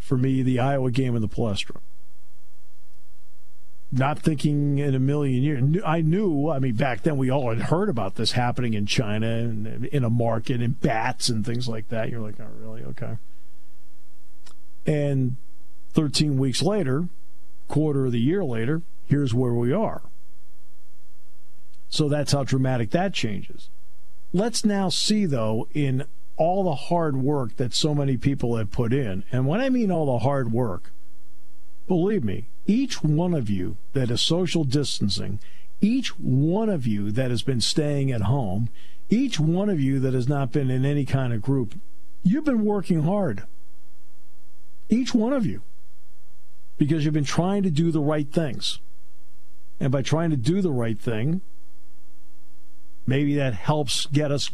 for 0.00 0.16
me, 0.16 0.42
the 0.42 0.58
Iowa 0.58 0.90
game 0.90 1.14
in 1.14 1.22
the 1.22 1.28
Palestra. 1.28 1.76
Not 3.90 4.18
thinking 4.18 4.78
in 4.78 4.94
a 4.94 4.98
million 4.98 5.42
years. 5.42 5.82
I 5.84 6.02
knew, 6.02 6.50
I 6.50 6.58
mean, 6.58 6.74
back 6.74 7.02
then 7.02 7.16
we 7.16 7.30
all 7.30 7.48
had 7.48 7.62
heard 7.62 7.88
about 7.88 8.16
this 8.16 8.32
happening 8.32 8.74
in 8.74 8.84
China 8.84 9.26
and 9.26 9.86
in 9.86 10.04
a 10.04 10.10
market 10.10 10.60
and 10.60 10.78
bats 10.78 11.30
and 11.30 11.44
things 11.44 11.68
like 11.68 11.88
that. 11.88 12.10
You're 12.10 12.20
like, 12.20 12.38
oh, 12.38 12.48
really? 12.60 12.82
Okay. 12.82 13.16
And 14.84 15.36
13 15.94 16.36
weeks 16.36 16.62
later, 16.62 17.08
quarter 17.66 18.06
of 18.06 18.12
the 18.12 18.20
year 18.20 18.44
later, 18.44 18.82
here's 19.06 19.32
where 19.32 19.54
we 19.54 19.72
are. 19.72 20.02
So 21.88 22.08
that's 22.08 22.32
how 22.32 22.44
dramatic 22.44 22.90
that 22.90 23.14
changes. 23.14 23.70
Let's 24.32 24.64
now 24.64 24.88
see, 24.88 25.24
though, 25.24 25.68
in 25.72 26.04
all 26.36 26.64
the 26.64 26.74
hard 26.74 27.16
work 27.16 27.56
that 27.56 27.74
so 27.74 27.94
many 27.94 28.16
people 28.16 28.56
have 28.56 28.70
put 28.70 28.92
in, 28.92 29.24
and 29.32 29.46
when 29.46 29.60
I 29.60 29.70
mean 29.70 29.90
all 29.90 30.06
the 30.06 30.18
hard 30.20 30.52
work, 30.52 30.92
believe 31.86 32.22
me, 32.22 32.48
each 32.66 33.02
one 33.02 33.34
of 33.34 33.48
you 33.48 33.78
that 33.94 34.10
is 34.10 34.20
social 34.20 34.64
distancing, 34.64 35.40
each 35.80 36.18
one 36.18 36.68
of 36.68 36.86
you 36.86 37.10
that 37.10 37.30
has 37.30 37.42
been 37.42 37.60
staying 37.60 38.12
at 38.12 38.22
home, 38.22 38.68
each 39.08 39.40
one 39.40 39.70
of 39.70 39.80
you 39.80 39.98
that 40.00 40.12
has 40.12 40.28
not 40.28 40.52
been 40.52 40.70
in 40.70 40.84
any 40.84 41.04
kind 41.04 41.32
of 41.32 41.40
group, 41.40 41.74
you've 42.22 42.44
been 42.44 42.64
working 42.64 43.04
hard. 43.04 43.44
Each 44.90 45.14
one 45.14 45.32
of 45.32 45.46
you. 45.46 45.62
Because 46.76 47.04
you've 47.04 47.14
been 47.14 47.24
trying 47.24 47.62
to 47.64 47.70
do 47.70 47.90
the 47.90 48.00
right 48.00 48.30
things. 48.30 48.78
And 49.80 49.90
by 49.90 50.02
trying 50.02 50.30
to 50.30 50.36
do 50.36 50.60
the 50.60 50.70
right 50.70 50.98
thing, 50.98 51.40
maybe 53.08 53.34
that 53.36 53.54
helps 53.54 54.06
get 54.06 54.30
us 54.30 54.50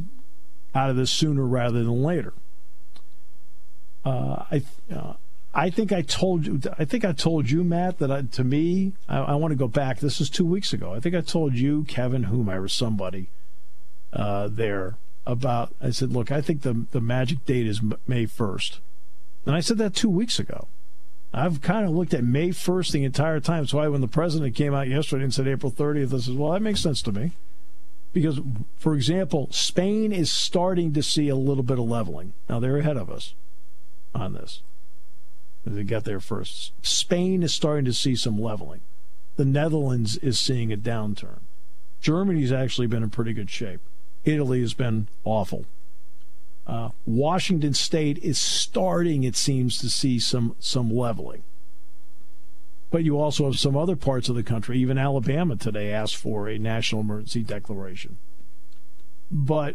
out 0.75 0.89
of 0.89 0.97
this 0.97 1.11
sooner 1.11 1.45
rather 1.45 1.83
than 1.83 2.03
later. 2.03 2.33
Uh, 4.05 4.45
I 4.51 4.63
uh, 4.95 5.15
I 5.53 5.71
think 5.71 5.93
I 5.93 6.03
told 6.03 6.47
you 6.47 6.61
I 6.79 6.85
think 6.85 7.05
I 7.05 7.13
told 7.13 7.51
you 7.51 7.65
Matt 7.65 7.99
that 7.99 8.11
I, 8.11 8.23
to 8.23 8.45
me 8.45 8.93
I, 9.09 9.19
I, 9.19 9.35
want 9.35 9.53
to 9.53 9.57
go 9.57 9.69
back. 9.69 9.99
This 9.99 10.21
is 10.21 10.31
two 10.31 10.45
weeks 10.45 10.73
ago. 10.73 10.93
I 10.93 11.01
think 11.01 11.15
I 11.15 11.21
told 11.21 11.55
you 11.55 11.85
Kevin 11.85 12.25
whom 12.25 12.49
I 12.49 12.59
was 12.59 12.73
somebody 12.73 13.31
uh, 14.13 14.49
there 14.51 14.97
about. 15.27 15.75
I 15.81 15.91
said, 15.91 16.13
look, 16.13 16.31
I 16.31 16.41
think 16.41 16.63
the 16.63 16.87
the 16.93 17.01
magic 17.01 17.45
date 17.47 17.67
is 17.67 17.81
May 18.07 18.27
first, 18.27 18.81
and 19.47 19.57
I 19.57 19.61
said 19.61 19.79
that 19.79 19.95
two 19.95 20.11
weeks 20.11 20.39
ago. 20.39 20.69
I've 21.37 21.61
kind 21.63 21.85
of 21.85 21.91
looked 21.91 22.15
at 22.15 22.23
May 22.23 22.51
1st 22.51 22.93
the 22.93 23.03
entire 23.03 23.41
time. 23.41 23.67
So 23.67 23.79
why 23.79 23.89
when 23.89 24.01
the 24.01 24.07
president 24.07 24.55
came 24.55 24.73
out 24.73 24.87
yesterday 24.87 25.25
and 25.25 25.35
said 25.35 25.49
April 25.49 25.73
30th, 25.73 26.15
I 26.15 26.19
said, 26.19 26.39
well, 26.39 26.53
that 26.53 26.63
makes 26.63 26.81
sense 26.81 27.03
to 27.03 27.11
me. 27.11 27.33
Because, 28.15 28.41
for 28.79 28.95
example, 28.95 29.49
Spain 29.51 30.13
is 30.13 30.31
starting 30.31 30.95
to 30.95 31.03
see 31.03 31.29
a 31.29 31.37
little 31.37 31.65
bit 31.65 31.79
of 31.79 31.85
leveling. 31.85 32.33
Now, 32.49 32.61
they're 32.61 32.79
ahead 32.79 32.97
of 32.97 33.11
us 33.11 33.35
on 34.15 34.33
this. 34.33 34.63
They 35.67 35.83
got 35.83 36.05
there 36.05 36.21
first. 36.21 36.73
Spain 36.81 37.43
is 37.43 37.53
starting 37.53 37.85
to 37.87 37.93
see 37.93 38.15
some 38.15 38.41
leveling. 38.41 38.81
The 39.37 39.45
Netherlands 39.45 40.17
is 40.19 40.39
seeing 40.39 40.73
a 40.73 40.77
downturn. 40.77 41.41
Germany's 42.01 42.53
actually 42.53 42.87
been 42.87 43.03
in 43.03 43.11
pretty 43.11 43.33
good 43.33 43.51
shape. 43.51 43.81
Italy 44.25 44.61
has 44.61 44.75
been 44.75 45.09
awful. 45.25 45.67
Uh, 46.67 46.91
Washington 47.05 47.75
State 47.75 48.19
is 48.19 48.39
starting, 48.39 49.25
it 49.25 49.37
seems, 49.37 49.79
to 49.79 49.91
see 49.91 50.19
some 50.19 50.55
some 50.61 50.95
leveling. 50.95 51.43
But 52.95 53.03
you 53.03 53.19
also 53.19 53.47
have 53.47 53.59
some 53.59 53.77
other 53.77 53.97
parts 53.97 54.29
of 54.29 54.37
the 54.37 54.45
country. 54.45 54.79
Even 54.79 54.99
Alabama 54.99 55.57
today 55.57 55.91
asked 55.91 56.15
for 56.15 56.47
a 56.47 56.61
national 56.61 57.01
emergency 57.01 57.43
declaration. 57.43 58.19
But 59.33 59.75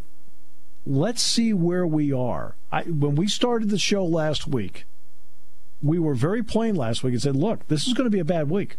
let's 0.85 1.21
see 1.21 1.51
where 1.51 1.85
we 1.85 2.13
are. 2.13 2.55
I, 2.71 2.83
when 2.83 3.15
we 3.15 3.27
started 3.27 3.71
the 3.71 3.77
show 3.77 4.05
last 4.05 4.47
week, 4.47 4.85
we 5.81 5.99
were 5.99 6.15
very 6.15 6.41
plain 6.41 6.75
last 6.75 7.03
week 7.03 7.11
and 7.11 7.21
said, 7.21 7.35
look, 7.35 7.67
this 7.67 7.87
is 7.87 7.93
going 7.93 8.05
to 8.05 8.09
be 8.09 8.21
a 8.21 8.23
bad 8.23 8.49
week. 8.49 8.77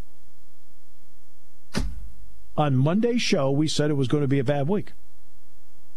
On 2.57 2.75
Monday's 2.79 3.21
show, 3.21 3.51
we 3.51 3.69
said 3.69 3.91
it 3.91 3.95
was 3.99 4.09
going 4.09 4.23
to 4.23 4.27
be 4.27 4.39
a 4.39 4.43
bad 4.43 4.69
week. 4.69 4.93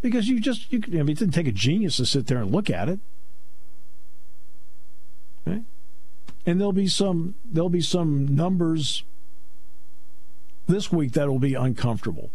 Because 0.01 0.27
you 0.27 0.41
just, 0.41 0.69
you, 0.69 0.81
I 0.88 1.03
mean, 1.03 1.12
it 1.12 1.19
didn't 1.19 1.33
take 1.33 1.47
a 1.47 1.53
genius 1.53 1.95
to 1.95 2.05
sit 2.05 2.27
there 2.27 2.39
and 2.39 2.51
look 2.51 2.69
at 2.69 2.89
it. 2.89 3.00
Okay? 5.47 5.63
And 6.45 6.59
there'll 6.59 6.73
be 6.73 6.88
some 6.88 7.35
there'll 7.45 7.69
be 7.69 7.81
some 7.81 8.35
numbers 8.35 9.03
this 10.67 10.91
week 10.91 11.13
that 11.13 11.27
will 11.27 11.39
be 11.39 11.53
uncomfortable. 11.53 12.31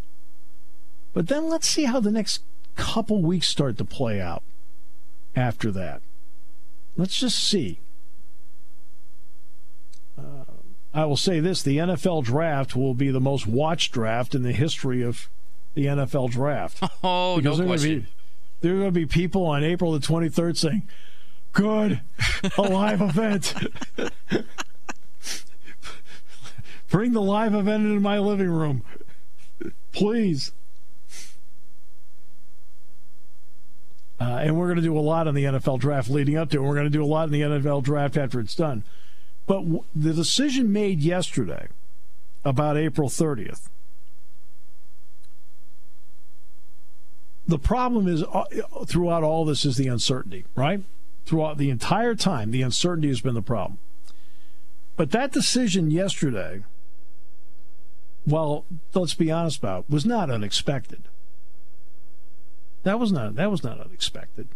But 1.13 1.29
then 1.29 1.49
let's 1.49 1.67
see 1.67 1.85
how 1.85 2.01
the 2.01 2.11
next 2.11 2.43
couple 2.77 3.23
weeks 3.23 3.49
start 3.49 3.79
to 3.79 3.85
play 3.85 4.21
out 4.21 4.43
after 5.35 5.71
that. 5.73 6.03
Let's 6.97 7.19
just 7.19 7.39
see. 7.39 7.81
Uh, 10.19 10.45
I 10.93 11.05
will 11.05 11.17
say 11.17 11.41
this 11.41 11.63
the 11.63 11.79
NFL 11.79 12.25
draft 12.25 12.77
will 12.77 12.95
be 12.95 13.11
the 13.11 13.21
most 13.21 13.47
watched 13.47 13.93
draft 13.93 14.35
in 14.35 14.43
the 14.43 14.53
history 14.53 15.03
of 15.03 15.29
the 15.75 15.87
NFL 15.87 16.31
draft. 16.31 16.83
Oh, 17.05 17.37
because 17.37 17.61
no 17.61 17.67
question. 17.67 18.01
Be, 18.01 18.07
there 18.61 18.73
are 18.75 18.79
going 18.79 18.89
to 18.89 19.01
be 19.01 19.07
people 19.07 19.47
on 19.47 19.63
April 19.63 19.93
the 19.93 20.01
23rd 20.01 20.57
saying, 20.57 20.89
Good. 21.53 22.01
A 22.57 22.63
live 22.63 23.01
event. 23.01 23.55
Bring 26.91 27.13
the 27.13 27.23
live 27.23 27.55
event 27.55 27.85
into 27.85 28.01
my 28.01 28.19
living 28.19 28.49
room. 28.49 28.83
Please. 29.93 30.53
Uh, 34.21 34.41
and 34.43 34.57
we're 34.57 34.67
going 34.67 34.77
to 34.77 34.83
do 34.83 34.99
a 34.99 35.01
lot 35.01 35.29
on 35.29 35.35
the 35.35 35.45
NFL 35.45 35.79
draft 35.79 36.11
leading 36.11 36.37
up 36.37 36.51
to 36.51 36.59
it. 36.59 36.61
We're 36.61 36.75
going 36.75 36.87
to 36.87 36.91
do 36.91 37.05
a 37.05 37.07
lot 37.07 37.25
in 37.25 37.33
the 37.33 37.43
NFL 37.43 37.85
draft 37.85 38.17
after 38.17 38.41
it's 38.41 38.55
done. 38.55 38.83
But 39.47 39.61
w- 39.61 39.85
the 39.95 40.13
decision 40.13 40.73
made 40.73 41.01
yesterday 41.01 41.69
about 42.45 42.77
April 42.77 43.09
30th. 43.09 43.69
The 47.47 47.59
problem 47.59 48.09
is 48.09 48.23
uh, 48.25 48.45
throughout 48.87 49.23
all 49.23 49.45
this 49.45 49.65
is 49.65 49.77
the 49.77 49.87
uncertainty, 49.89 50.45
right? 50.55 50.83
Throughout 51.29 51.59
the 51.59 51.69
entire 51.69 52.15
time, 52.15 52.53
the 52.53 52.63
uncertainty 52.63 53.09
has 53.09 53.21
been 53.21 53.35
the 53.35 53.43
problem. 53.43 53.79
But 54.97 55.11
that 55.11 55.31
decision 55.31 55.91
yesterday, 55.91 56.65
well, 58.27 58.65
let's 58.95 59.13
be 59.13 59.31
honest 59.31 59.59
about, 59.59 59.81
it, 59.81 59.91
was 59.91 60.07
not 60.07 60.31
unexpected. 60.31 61.03
That 62.85 62.99
was 62.99 63.13
not 63.13 63.35
that 63.35 63.51
was 63.51 63.63
not 63.63 63.79
unexpected. 63.79 64.49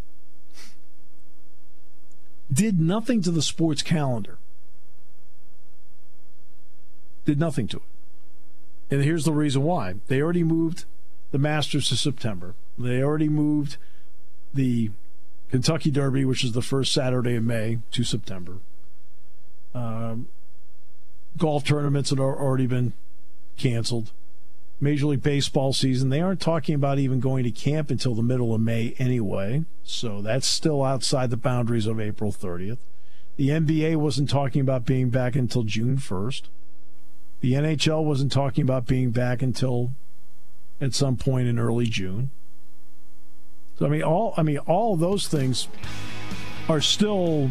Did 2.50 2.80
nothing 2.80 3.20
to 3.20 3.30
the 3.30 3.42
sports 3.42 3.82
calendar. 3.82 4.38
Did 7.26 7.38
nothing 7.38 7.68
to 7.68 7.76
it. 7.76 8.94
And 8.94 9.04
here's 9.04 9.26
the 9.26 9.32
reason 9.32 9.62
why. 9.62 9.96
They 10.06 10.22
already 10.22 10.42
moved 10.42 10.86
the 11.32 11.38
Masters 11.38 11.90
to 11.90 11.98
September. 11.98 12.54
They 12.78 13.02
already 13.02 13.28
moved 13.28 13.76
the 14.54 14.92
Kentucky 15.52 15.90
Derby, 15.90 16.24
which 16.24 16.44
is 16.44 16.52
the 16.52 16.62
first 16.62 16.92
Saturday 16.92 17.34
in 17.34 17.46
May, 17.46 17.78
to 17.90 18.04
September. 18.04 18.56
Um, 19.74 20.28
golf 21.36 21.62
tournaments 21.62 22.08
had 22.08 22.18
already 22.18 22.66
been 22.66 22.94
canceled. 23.58 24.12
Major 24.80 25.06
League 25.06 25.22
Baseball 25.22 25.74
season. 25.74 26.08
They 26.08 26.22
aren't 26.22 26.40
talking 26.40 26.74
about 26.74 26.98
even 26.98 27.20
going 27.20 27.44
to 27.44 27.50
camp 27.50 27.90
until 27.90 28.14
the 28.14 28.22
middle 28.22 28.54
of 28.54 28.62
May 28.62 28.94
anyway, 28.98 29.64
so 29.84 30.22
that's 30.22 30.46
still 30.46 30.82
outside 30.82 31.28
the 31.28 31.36
boundaries 31.36 31.86
of 31.86 32.00
April 32.00 32.32
30th. 32.32 32.78
The 33.36 33.50
NBA 33.50 33.96
wasn't 33.96 34.30
talking 34.30 34.62
about 34.62 34.86
being 34.86 35.10
back 35.10 35.36
until 35.36 35.64
June 35.64 35.98
1st. 35.98 36.44
The 37.40 37.52
NHL 37.52 38.04
wasn't 38.04 38.32
talking 38.32 38.62
about 38.62 38.86
being 38.86 39.10
back 39.10 39.42
until 39.42 39.92
at 40.80 40.94
some 40.94 41.18
point 41.18 41.46
in 41.46 41.58
early 41.58 41.86
June. 41.86 42.30
So 43.82 43.88
I 43.88 43.90
mean 43.90 44.04
all 44.04 44.32
I 44.36 44.44
mean 44.44 44.58
all 44.58 44.94
those 44.94 45.26
things 45.26 45.66
are 46.68 46.80
still 46.80 47.50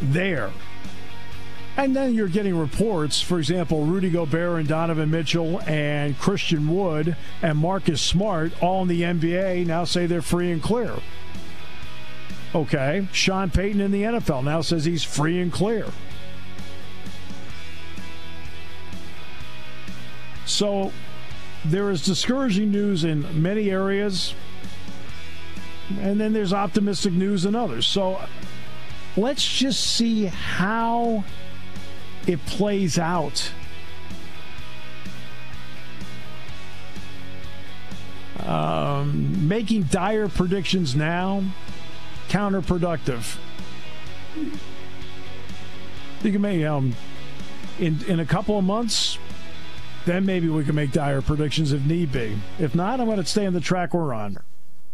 there 0.00 0.50
and 1.76 1.94
then 1.94 2.14
you're 2.14 2.26
getting 2.26 2.56
reports, 2.56 3.20
for 3.20 3.38
example, 3.38 3.84
Rudy 3.84 4.08
Gobert 4.08 4.60
and 4.60 4.66
Donovan 4.66 5.10
Mitchell 5.10 5.60
and 5.66 6.18
Christian 6.18 6.74
Wood 6.74 7.14
and 7.42 7.58
Marcus 7.58 8.00
Smart, 8.00 8.52
all 8.62 8.80
in 8.80 8.88
the 8.88 9.02
NBA, 9.02 9.66
now 9.66 9.84
say 9.84 10.06
they're 10.06 10.22
free 10.22 10.50
and 10.50 10.62
clear. 10.62 10.94
Okay. 12.54 13.08
Sean 13.12 13.50
Payton 13.50 13.82
in 13.82 13.90
the 13.90 14.04
NFL 14.04 14.42
now 14.42 14.62
says 14.62 14.86
he's 14.86 15.04
free 15.04 15.38
and 15.38 15.52
clear. 15.52 15.84
So 20.46 20.92
there 21.64 21.90
is 21.90 22.04
discouraging 22.04 22.70
news 22.70 23.04
in 23.04 23.42
many 23.42 23.70
areas, 23.70 24.34
and 26.00 26.20
then 26.20 26.32
there's 26.32 26.52
optimistic 26.52 27.12
news 27.12 27.44
in 27.44 27.54
others. 27.54 27.86
So 27.86 28.20
let's 29.16 29.46
just 29.46 29.80
see 29.96 30.26
how 30.26 31.24
it 32.26 32.44
plays 32.46 32.98
out. 32.98 33.50
Um, 38.44 39.48
making 39.48 39.84
dire 39.84 40.28
predictions 40.28 40.94
now 40.94 41.42
counterproductive. 42.28 43.38
You 46.22 46.32
can 46.32 46.40
make 46.40 46.64
um, 46.64 46.94
in 47.78 48.02
in 48.06 48.20
a 48.20 48.26
couple 48.26 48.58
of 48.58 48.64
months, 48.64 49.18
then 50.06 50.26
maybe 50.26 50.48
we 50.48 50.64
can 50.64 50.74
make 50.74 50.92
dire 50.92 51.22
predictions 51.22 51.72
if 51.72 51.84
need 51.84 52.12
be. 52.12 52.36
If 52.58 52.74
not, 52.74 53.00
I'm 53.00 53.06
going 53.06 53.18
to 53.18 53.24
stay 53.24 53.46
on 53.46 53.52
the 53.52 53.60
track 53.60 53.94
we're 53.94 54.12
on. 54.12 54.38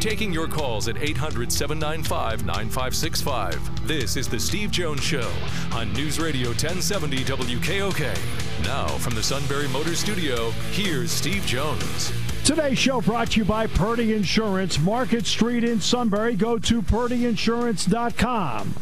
Taking 0.00 0.32
your 0.32 0.46
calls 0.46 0.88
at 0.88 0.98
800 0.98 1.50
795 1.50 2.46
9565. 2.46 3.88
This 3.88 4.16
is 4.16 4.28
The 4.28 4.38
Steve 4.38 4.70
Jones 4.70 5.02
Show 5.02 5.30
on 5.72 5.92
News 5.94 6.20
Radio 6.20 6.48
1070 6.50 7.24
WKOK. 7.24 8.64
Now, 8.64 8.86
from 8.86 9.14
the 9.14 9.22
Sunbury 9.22 9.68
Motor 9.68 9.96
Studio, 9.96 10.50
here's 10.70 11.10
Steve 11.10 11.44
Jones. 11.44 12.12
Today's 12.44 12.78
show 12.78 13.00
brought 13.00 13.32
to 13.32 13.40
you 13.40 13.44
by 13.44 13.66
Purdy 13.66 14.14
Insurance, 14.14 14.78
Market 14.78 15.26
Street 15.26 15.64
in 15.64 15.80
Sunbury. 15.80 16.36
Go 16.36 16.58
to 16.58 16.82
purdyinsurance.com. 16.82 18.74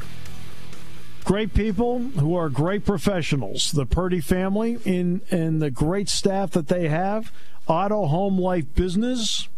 Great 1.24 1.54
people 1.54 2.00
who 2.00 2.36
are 2.36 2.50
great 2.50 2.84
professionals. 2.84 3.72
The 3.72 3.86
Purdy 3.86 4.20
family 4.20 4.78
in 4.84 5.22
and 5.30 5.62
the 5.62 5.70
great 5.70 6.10
staff 6.10 6.50
that 6.50 6.68
they 6.68 6.88
have. 6.88 7.32
Auto, 7.66 8.04
home, 8.04 8.38
life, 8.38 8.66
business 8.74 9.48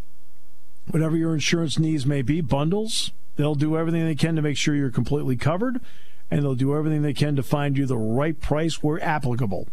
whatever 0.91 1.17
your 1.17 1.35
insurance 1.35 1.79
needs 1.79 2.07
may 2.07 2.23
be, 2.23 2.41
bundles. 2.41 3.13
They'll 3.37 3.55
do 3.55 3.77
everything 3.77 4.05
they 4.05 4.15
can 4.15 4.37
to 4.37 4.43
make 4.43 4.57
sure 4.57 4.75
you're 4.75 4.91
completely 4.91 5.37
covered, 5.37 5.81
and 6.31 6.43
they'll 6.43 6.55
do 6.55 6.75
everything 6.75 7.03
they 7.03 7.15
can 7.15 7.37
to 7.37 7.43
find 7.43 7.77
you 7.77 7.87
the 7.87 7.99
right 7.99 8.41
price 8.41 8.83
where 8.83 9.03
applicable. 9.03 9.69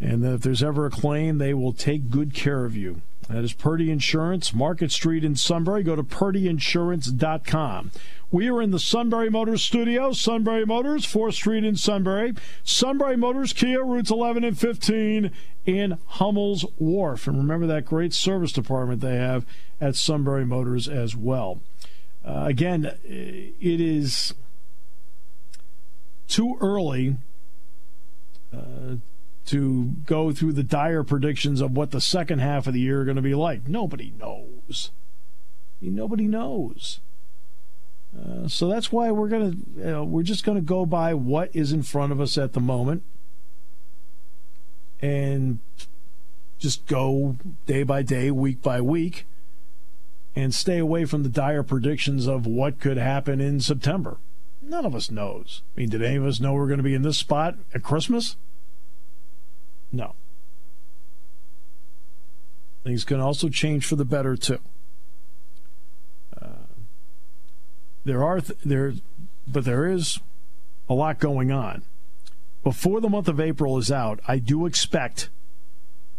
And 0.00 0.24
if 0.24 0.42
there's 0.42 0.62
ever 0.62 0.86
a 0.86 0.90
claim, 0.90 1.38
they 1.38 1.54
will 1.54 1.72
take 1.72 2.10
good 2.10 2.34
care 2.34 2.64
of 2.64 2.76
you. 2.76 3.02
That 3.28 3.42
is 3.42 3.52
Purdy 3.54 3.90
Insurance, 3.90 4.52
Market 4.52 4.92
Street 4.92 5.24
in 5.24 5.34
Sunbury. 5.34 5.82
Go 5.82 5.96
to 5.96 6.02
purdyinsurance.com. 6.02 7.90
We 8.30 8.50
are 8.50 8.60
in 8.60 8.70
the 8.70 8.78
Sunbury 8.78 9.30
Motors 9.30 9.62
studio. 9.62 10.12
Sunbury 10.12 10.66
Motors, 10.66 11.06
4th 11.06 11.34
Street 11.34 11.64
in 11.64 11.76
Sunbury. 11.76 12.34
Sunbury 12.64 13.16
Motors, 13.16 13.52
Kia, 13.52 13.82
routes 13.82 14.10
11 14.10 14.44
and 14.44 14.58
15 14.58 15.30
in 15.64 15.98
Hummel's 16.06 16.66
Wharf. 16.78 17.26
And 17.26 17.38
remember 17.38 17.66
that 17.66 17.86
great 17.86 18.12
service 18.12 18.52
department 18.52 19.00
they 19.00 19.16
have 19.16 19.46
at 19.80 19.96
Sunbury 19.96 20.44
Motors 20.44 20.86
as 20.88 21.16
well. 21.16 21.60
Uh, 22.24 22.44
again, 22.46 22.92
it 23.04 23.80
is 23.80 24.34
too 26.26 26.58
early 26.60 27.16
uh, 28.52 28.96
to 29.46 29.92
go 30.06 30.32
through 30.32 30.52
the 30.52 30.62
dire 30.62 31.04
predictions 31.04 31.60
of 31.60 31.76
what 31.76 31.90
the 31.90 32.00
second 32.00 32.38
half 32.38 32.66
of 32.66 32.72
the 32.72 32.80
year 32.80 33.02
are 33.02 33.04
going 33.04 33.16
to 33.16 33.22
be 33.22 33.34
like. 33.34 33.68
Nobody 33.68 34.12
knows. 34.18 34.90
I 35.80 35.84
mean, 35.84 35.94
nobody 35.94 36.26
knows. 36.26 37.00
Uh, 38.16 38.48
so 38.48 38.68
that's 38.68 38.92
why 38.92 39.10
we're 39.10 39.28
gonna 39.28 39.54
uh, 39.84 40.04
we're 40.04 40.22
just 40.22 40.44
gonna 40.44 40.60
go 40.60 40.86
by 40.86 41.14
what 41.14 41.50
is 41.52 41.72
in 41.72 41.82
front 41.82 42.12
of 42.12 42.20
us 42.20 42.38
at 42.38 42.52
the 42.52 42.60
moment, 42.60 43.02
and 45.00 45.58
just 46.58 46.86
go 46.86 47.36
day 47.66 47.82
by 47.82 48.02
day, 48.02 48.30
week 48.30 48.62
by 48.62 48.80
week, 48.80 49.26
and 50.36 50.54
stay 50.54 50.78
away 50.78 51.04
from 51.04 51.22
the 51.22 51.28
dire 51.28 51.62
predictions 51.62 52.26
of 52.26 52.46
what 52.46 52.78
could 52.78 52.96
happen 52.96 53.40
in 53.40 53.60
September. 53.60 54.18
None 54.62 54.86
of 54.86 54.94
us 54.94 55.10
knows. 55.10 55.62
I 55.76 55.80
mean, 55.80 55.90
did 55.90 56.02
any 56.02 56.16
of 56.16 56.24
us 56.24 56.40
know 56.40 56.54
we're 56.54 56.68
going 56.68 56.78
to 56.78 56.84
be 56.84 56.94
in 56.94 57.02
this 57.02 57.18
spot 57.18 57.56
at 57.74 57.82
Christmas? 57.82 58.36
No. 59.94 60.16
Things 62.82 63.04
can 63.04 63.20
also 63.20 63.48
change 63.48 63.86
for 63.86 63.94
the 63.94 64.04
better 64.04 64.36
too. 64.36 64.58
Uh, 66.40 66.66
there 68.04 68.24
are 68.24 68.40
th- 68.40 68.58
there, 68.64 68.94
but 69.46 69.64
there 69.64 69.86
is 69.86 70.18
a 70.88 70.94
lot 70.94 71.20
going 71.20 71.52
on. 71.52 71.82
Before 72.64 73.00
the 73.00 73.08
month 73.08 73.28
of 73.28 73.38
April 73.38 73.78
is 73.78 73.92
out, 73.92 74.20
I 74.26 74.38
do 74.38 74.66
expect 74.66 75.30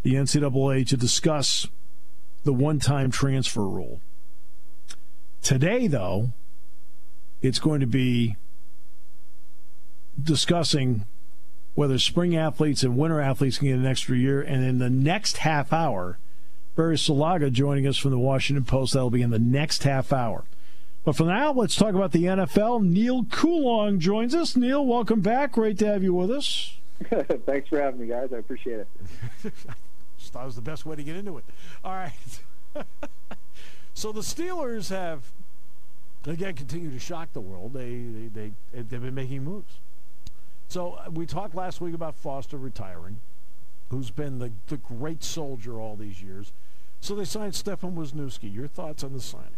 the 0.04 0.14
NCAA 0.14 0.88
to 0.88 0.98
discuss 0.98 1.68
the 2.44 2.54
one-time 2.54 3.12
transfer 3.12 3.68
rule. 3.68 4.00
Today, 5.42 5.88
though, 5.88 6.32
it's 7.42 7.60
going 7.60 7.82
to 7.82 7.88
be 7.88 8.36
discussing 10.22 11.06
whether 11.76 12.00
spring 12.00 12.36
athletes 12.36 12.84
and 12.84 12.98
winter 12.98 13.22
athletes 13.22 13.58
can 13.60 13.68
get 13.68 13.78
an 13.78 13.86
extra 13.86 14.18
year. 14.18 14.42
And 14.42 14.64
in 14.64 14.80
the 14.80 14.90
next 14.90 15.38
half 15.38 15.72
hour, 15.72 16.18
Barry 16.76 16.96
Svrluga 16.96 17.52
joining 17.52 17.86
us 17.86 17.98
from 17.98 18.12
the 18.12 18.20
Washington 18.20 18.66
Post. 18.66 18.94
That'll 18.94 19.10
be 19.10 19.22
in 19.22 19.30
the 19.30 19.40
next 19.40 19.84
half 19.84 20.12
hour. 20.12 20.46
But 21.04 21.16
for 21.16 21.26
now, 21.26 21.54
let's 21.54 21.76
talk 21.76 21.94
about 21.94 22.14
the 22.14 22.24
NFL. 22.24 22.84
Neal 22.84 23.26
Coolong 23.26 24.00
joins 24.00 24.34
us. 24.34 24.56
Neal, 24.56 24.84
welcome 24.86 25.22
back. 25.22 25.52
Great 25.52 25.78
to 25.80 25.86
have 25.86 26.02
you 26.02 26.14
with 26.14 26.32
us. 26.32 26.78
Thanks 27.46 27.70
for 27.70 27.80
having 27.80 28.00
me, 28.00 28.08
guys. 28.08 28.34
I 28.34 28.38
appreciate 28.38 28.80
it. 28.80 28.88
Just 30.18 30.34
thought 30.34 30.44
it 30.44 30.46
was 30.46 30.56
the 30.56 30.62
best 30.62 30.86
way 30.86 30.96
to 30.96 31.04
get 31.04 31.16
into 31.16 31.38
it. 31.38 31.44
All 31.84 31.94
right. 31.94 32.12
so 33.94 34.12
the 34.12 34.22
Steelers 34.22 34.90
have 34.90 35.32
again 36.26 36.56
continue 36.56 36.90
to 36.90 37.00
shock 37.00 37.32
the 37.34 37.42
world. 37.42 37.74
They 37.74 37.98
they, 38.34 38.52
they 38.74 38.82
they've 38.82 39.02
been 39.02 39.14
making 39.14 39.44
moves. 39.44 39.76
So 40.68 40.94
uh, 40.94 41.10
we 41.12 41.26
talked 41.26 41.56
last 41.56 41.82
week 41.82 41.94
about 41.94 42.16
Foster 42.16 42.58
retiring, 42.58 43.22
who's 43.90 44.10
been 44.10 44.40
the, 44.40 44.52
the 44.68 44.78
great 44.78 45.24
soldier 45.24 45.80
all 45.80 45.96
these 45.96 46.22
years. 46.22 46.52
So 47.02 47.16
they 47.16 47.26
signed 47.26 47.54
Stefen 47.54 47.96
Wisniewski. 47.96 48.54
Your 48.54 48.68
thoughts 48.68 49.04
on 49.04 49.14
the 49.14 49.22
signing? 49.22 49.52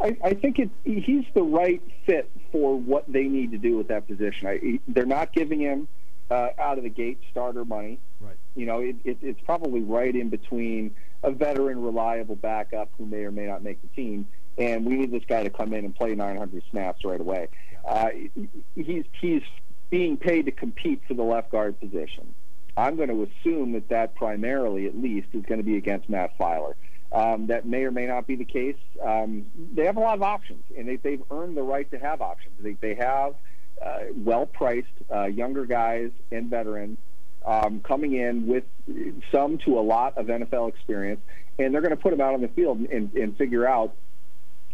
I, 0.00 0.16
I 0.22 0.34
think 0.34 0.58
it, 0.58 0.70
he's 0.84 1.24
the 1.34 1.42
right 1.42 1.82
fit 2.06 2.30
for 2.52 2.78
what 2.78 3.04
they 3.10 3.24
need 3.24 3.50
to 3.52 3.58
do 3.58 3.76
with 3.76 3.88
that 3.88 4.06
position. 4.06 4.46
I, 4.48 4.80
they're 4.86 5.06
not 5.06 5.32
giving 5.32 5.60
him 5.60 5.88
uh, 6.30 6.48
out 6.58 6.78
of 6.78 6.84
the 6.84 6.90
gate 6.90 7.18
starter 7.30 7.64
money. 7.64 7.98
Right. 8.20 8.36
You 8.54 8.66
know, 8.66 8.80
it, 8.80 8.96
it, 9.04 9.18
it's 9.22 9.40
probably 9.40 9.80
right 9.80 10.14
in 10.14 10.28
between 10.28 10.94
a 11.22 11.30
veteran, 11.30 11.82
reliable 11.82 12.36
backup 12.36 12.90
who 12.96 13.06
may 13.06 13.24
or 13.24 13.32
may 13.32 13.46
not 13.46 13.62
make 13.62 13.80
the 13.82 13.88
team, 13.88 14.26
and 14.56 14.84
we 14.84 14.94
need 14.96 15.10
this 15.10 15.24
guy 15.26 15.42
to 15.42 15.50
come 15.50 15.72
in 15.72 15.84
and 15.84 15.94
play 15.94 16.14
900 16.14 16.62
snaps 16.70 17.04
right 17.04 17.20
away. 17.20 17.48
Uh, 17.84 18.08
he's 18.76 19.04
he's 19.20 19.42
being 19.90 20.16
paid 20.16 20.46
to 20.46 20.52
compete 20.52 21.02
for 21.06 21.14
the 21.14 21.22
left 21.22 21.50
guard 21.50 21.78
position. 21.80 22.34
I'm 22.76 22.96
going 22.96 23.08
to 23.08 23.22
assume 23.24 23.72
that 23.72 23.88
that 23.88 24.14
primarily, 24.14 24.86
at 24.86 24.96
least, 24.96 25.28
is 25.32 25.44
going 25.46 25.58
to 25.58 25.64
be 25.64 25.76
against 25.76 26.08
Matt 26.08 26.38
Feiler. 26.38 26.74
Um, 27.10 27.46
that 27.46 27.66
may 27.66 27.84
or 27.84 27.90
may 27.90 28.06
not 28.06 28.26
be 28.26 28.36
the 28.36 28.44
case. 28.44 28.76
Um, 29.02 29.46
they 29.74 29.86
have 29.86 29.96
a 29.96 30.00
lot 30.00 30.14
of 30.14 30.22
options, 30.22 30.62
and 30.76 30.86
they, 30.86 30.96
they've 30.96 31.22
earned 31.30 31.56
the 31.56 31.62
right 31.62 31.90
to 31.90 31.98
have 31.98 32.20
options. 32.20 32.54
They, 32.60 32.74
they 32.74 32.94
have 32.94 33.34
uh, 33.84 33.98
well-priced 34.14 34.86
uh, 35.12 35.24
younger 35.24 35.64
guys 35.64 36.10
and 36.30 36.50
veterans 36.50 36.98
um, 37.46 37.80
coming 37.80 38.14
in 38.14 38.46
with 38.46 38.64
some 39.32 39.58
to 39.58 39.78
a 39.78 39.80
lot 39.80 40.18
of 40.18 40.26
NFL 40.26 40.68
experience, 40.68 41.20
and 41.58 41.72
they're 41.72 41.80
going 41.80 41.96
to 41.96 42.02
put 42.02 42.10
them 42.10 42.20
out 42.20 42.34
on 42.34 42.42
the 42.42 42.48
field 42.48 42.78
and, 42.78 43.12
and 43.14 43.36
figure 43.38 43.66
out 43.66 43.94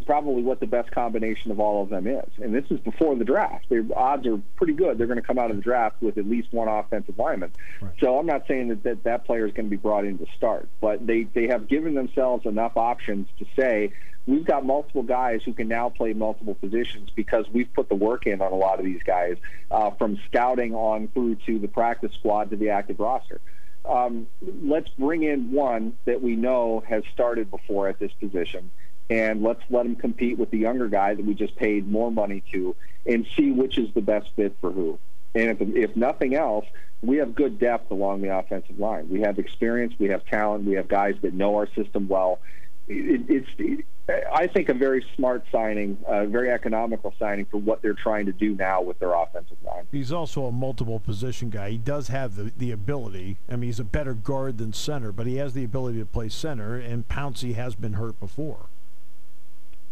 probably 0.05 0.43
what 0.43 0.61
the 0.61 0.67
best 0.67 0.91
combination 0.91 1.51
of 1.51 1.61
all 1.61 1.83
of 1.83 1.89
them 1.89 2.07
is. 2.07 2.29
And 2.43 2.55
this 2.55 2.65
is 2.71 2.81
before 2.81 3.17
the 3.17 3.25
draft. 3.25 3.69
The 3.69 3.89
odds 3.95 4.27
are 4.27 4.41
pretty 4.57 4.75
good. 4.75 4.99
They're 4.99 5.07
going 5.07 5.21
to 5.21 5.27
come 5.27 5.39
out 5.39 5.51
of 5.51 5.57
the 5.57 5.63
draft 5.63 6.01
with 6.01 6.19
at 6.19 6.29
least 6.29 6.53
one 6.53 6.69
offensive 6.69 7.19
lineman. 7.19 7.53
Right. 7.81 7.93
So 8.01 8.19
I'm 8.19 8.27
not 8.27 8.47
saying 8.47 8.69
that, 8.69 8.83
that 8.85 9.05
that 9.05 9.25
player 9.25 9.47
is 9.47 9.53
going 9.53 9.67
to 9.67 9.71
be 9.71 9.77
brought 9.77 10.05
in 10.05 10.19
to 10.19 10.27
start, 10.37 10.69
but 10.81 11.07
they, 11.07 11.25
they 11.25 11.49
have 11.49 11.69
given 11.69 11.95
themselves 11.95 12.47
enough 12.47 12.77
options 12.77 13.29
to 13.39 13.47
say, 13.57 13.93
we've 14.27 14.45
got 14.45 14.65
multiple 14.65 15.03
guys 15.03 15.43
who 15.45 15.53
can 15.53 15.69
now 15.69 15.89
play 15.89 16.13
multiple 16.13 16.55
positions 16.55 17.11
because 17.15 17.47
we've 17.53 17.73
put 17.75 17.89
the 17.89 17.95
work 17.95 18.27
in 18.27 18.41
on 18.41 18.53
a 18.53 18.57
lot 18.57 18.79
of 18.79 18.85
these 18.85 19.03
guys 19.03 19.37
uh, 19.71 19.91
from 19.91 20.19
scouting 20.27 20.75
on 20.75 21.09
through 21.09 21.37
to 21.47 21.59
the 21.59 21.69
practice 21.69 22.13
squad 22.19 22.51
to 22.51 22.57
the 22.57 22.71
active 22.71 23.01
roster. 23.01 23.41
Um, 23.85 24.29
let's 24.63 24.89
bring 24.99 25.25
in 25.25 25.53
one 25.53 25.99
that 26.07 26.23
we 26.23 26.37
know 26.37 26.83
has 26.89 27.03
started 27.13 27.51
before 27.51 27.89
at 27.89 27.99
this 27.99 28.13
position 28.13 28.71
and 29.11 29.43
let's 29.43 29.63
let 29.71 29.87
him 29.87 29.97
compete 29.97 30.39
with 30.39 30.51
the 30.51 30.59
younger 30.59 30.89
guy 30.89 31.15
that 31.15 31.25
we 31.25 31.35
just 31.35 31.55
paid 31.57 31.91
more 31.91 32.11
money 32.11 32.43
to 32.53 32.75
and 33.07 33.27
see 33.37 33.51
which 33.51 33.79
is 33.79 33.93
the 33.95 34.01
best 34.01 34.31
fit 34.37 34.57
for 34.61 34.71
who. 34.71 34.99
And 35.35 35.51
if, 35.51 35.91
if 35.91 35.97
nothing 35.97 36.35
else, 36.35 36.65
we 37.03 37.19
have 37.19 37.35
good 37.35 37.59
depth 37.59 37.91
along 37.91 38.23
the 38.23 38.37
offensive 38.37 38.79
line. 38.79 39.09
We 39.09 39.21
have 39.21 39.39
experience, 39.39 39.95
we 39.99 40.09
have 40.09 40.25
talent, 40.25 40.65
we 40.65 40.75
have 40.75 40.89
guys 40.89 41.17
that 41.23 41.35
know 41.35 41.57
our 41.57 41.69
system 41.75 42.09
well. 42.09 42.41
It, 42.89 43.25
it's, 43.29 43.49
it, 43.59 43.85
I 44.33 44.47
think, 44.47 44.69
a 44.69 44.75
very 44.75 45.05
smart 45.17 45.45
signing, 45.51 45.97
a 46.07 46.27
very 46.27 46.51
economical 46.51 47.15
signing 47.19 47.47
for 47.47 47.57
what 47.57 47.81
they're 47.81 47.95
trying 47.95 48.27
to 48.27 48.33
do 48.33 48.55
now 48.55 48.83
with 48.83 48.99
their 48.99 49.15
offensive 49.15 49.57
line. 49.65 49.87
He's 49.91 50.13
also 50.13 50.45
a 50.45 50.53
multiple 50.53 51.01
position 51.01 51.49
guy. 51.49 51.71
He 51.71 51.79
does 51.79 52.09
have 52.09 52.37
the, 52.37 52.53
the 52.57 52.71
ability. 52.71 53.39
I 53.49 53.57
mean, 53.57 53.69
he's 53.69 53.81
a 53.81 53.85
better 53.85 54.13
guard 54.13 54.59
than 54.59 54.75
center, 54.75 55.11
but 55.11 55.27
he 55.27 55.37
has 55.37 55.55
the 55.55 55.65
ability 55.65 55.99
to 56.01 56.07
play 56.07 56.29
center, 56.29 56.77
and 56.77 57.09
Pouncey 57.09 57.55
has 57.55 57.75
been 57.75 57.95
hurt 57.95 58.21
before. 58.21 58.67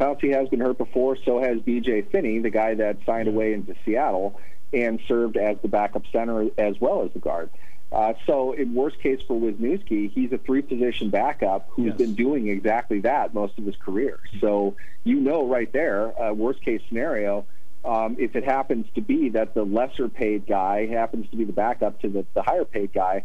Pouncey 0.03 0.35
has 0.35 0.49
been 0.49 0.61
hurt 0.61 0.79
before. 0.79 1.17
So 1.25 1.41
has 1.41 1.61
B.J. 1.61 2.03
Finney, 2.03 2.41
the 2.41 2.51
guy 2.51 2.75
that 2.75 2.99
signed 3.07 3.29
away 3.29 3.53
into 3.53 3.75
Seattle 3.85 4.41
and 4.73 5.01
served 5.07 5.37
as 5.37 5.59
the 5.63 5.69
backup 5.69 6.03
center 6.11 6.49
as 6.59 6.81
well 6.81 7.05
as 7.05 7.13
the 7.13 7.21
guard. 7.21 7.51
Uh, 7.93 8.15
so, 8.27 8.53
in 8.53 8.73
worst 8.73 8.99
case 9.01 9.21
for 9.29 9.39
Wisniewski, 9.39 10.11
he's 10.11 10.33
a 10.33 10.39
three-position 10.39 11.11
backup 11.11 11.69
who's 11.73 11.89
yes. 11.89 11.99
been 11.99 12.15
doing 12.15 12.49
exactly 12.49 13.01
that 13.01 13.35
most 13.35 13.59
of 13.59 13.67
his 13.67 13.77
career. 13.77 14.19
So, 14.41 14.77
you 15.05 15.17
know, 15.21 15.47
right 15.47 15.71
there, 15.73 16.19
uh, 16.21 16.33
worst 16.33 16.63
case 16.63 16.81
scenario, 16.89 17.45
um, 17.85 18.17
if 18.19 18.35
it 18.35 18.45
happens 18.45 18.87
to 18.95 19.03
be 19.03 19.29
that 19.31 19.53
the 19.53 19.65
lesser 19.65 20.09
paid 20.09 20.47
guy 20.47 20.87
happens 20.87 21.29
to 21.33 21.37
be 21.37 21.45
the 21.45 21.53
backup 21.53 22.01
to 22.01 22.09
the, 22.09 22.25
the 22.33 22.41
higher 22.41 22.65
paid 22.65 22.95
guy, 22.95 23.25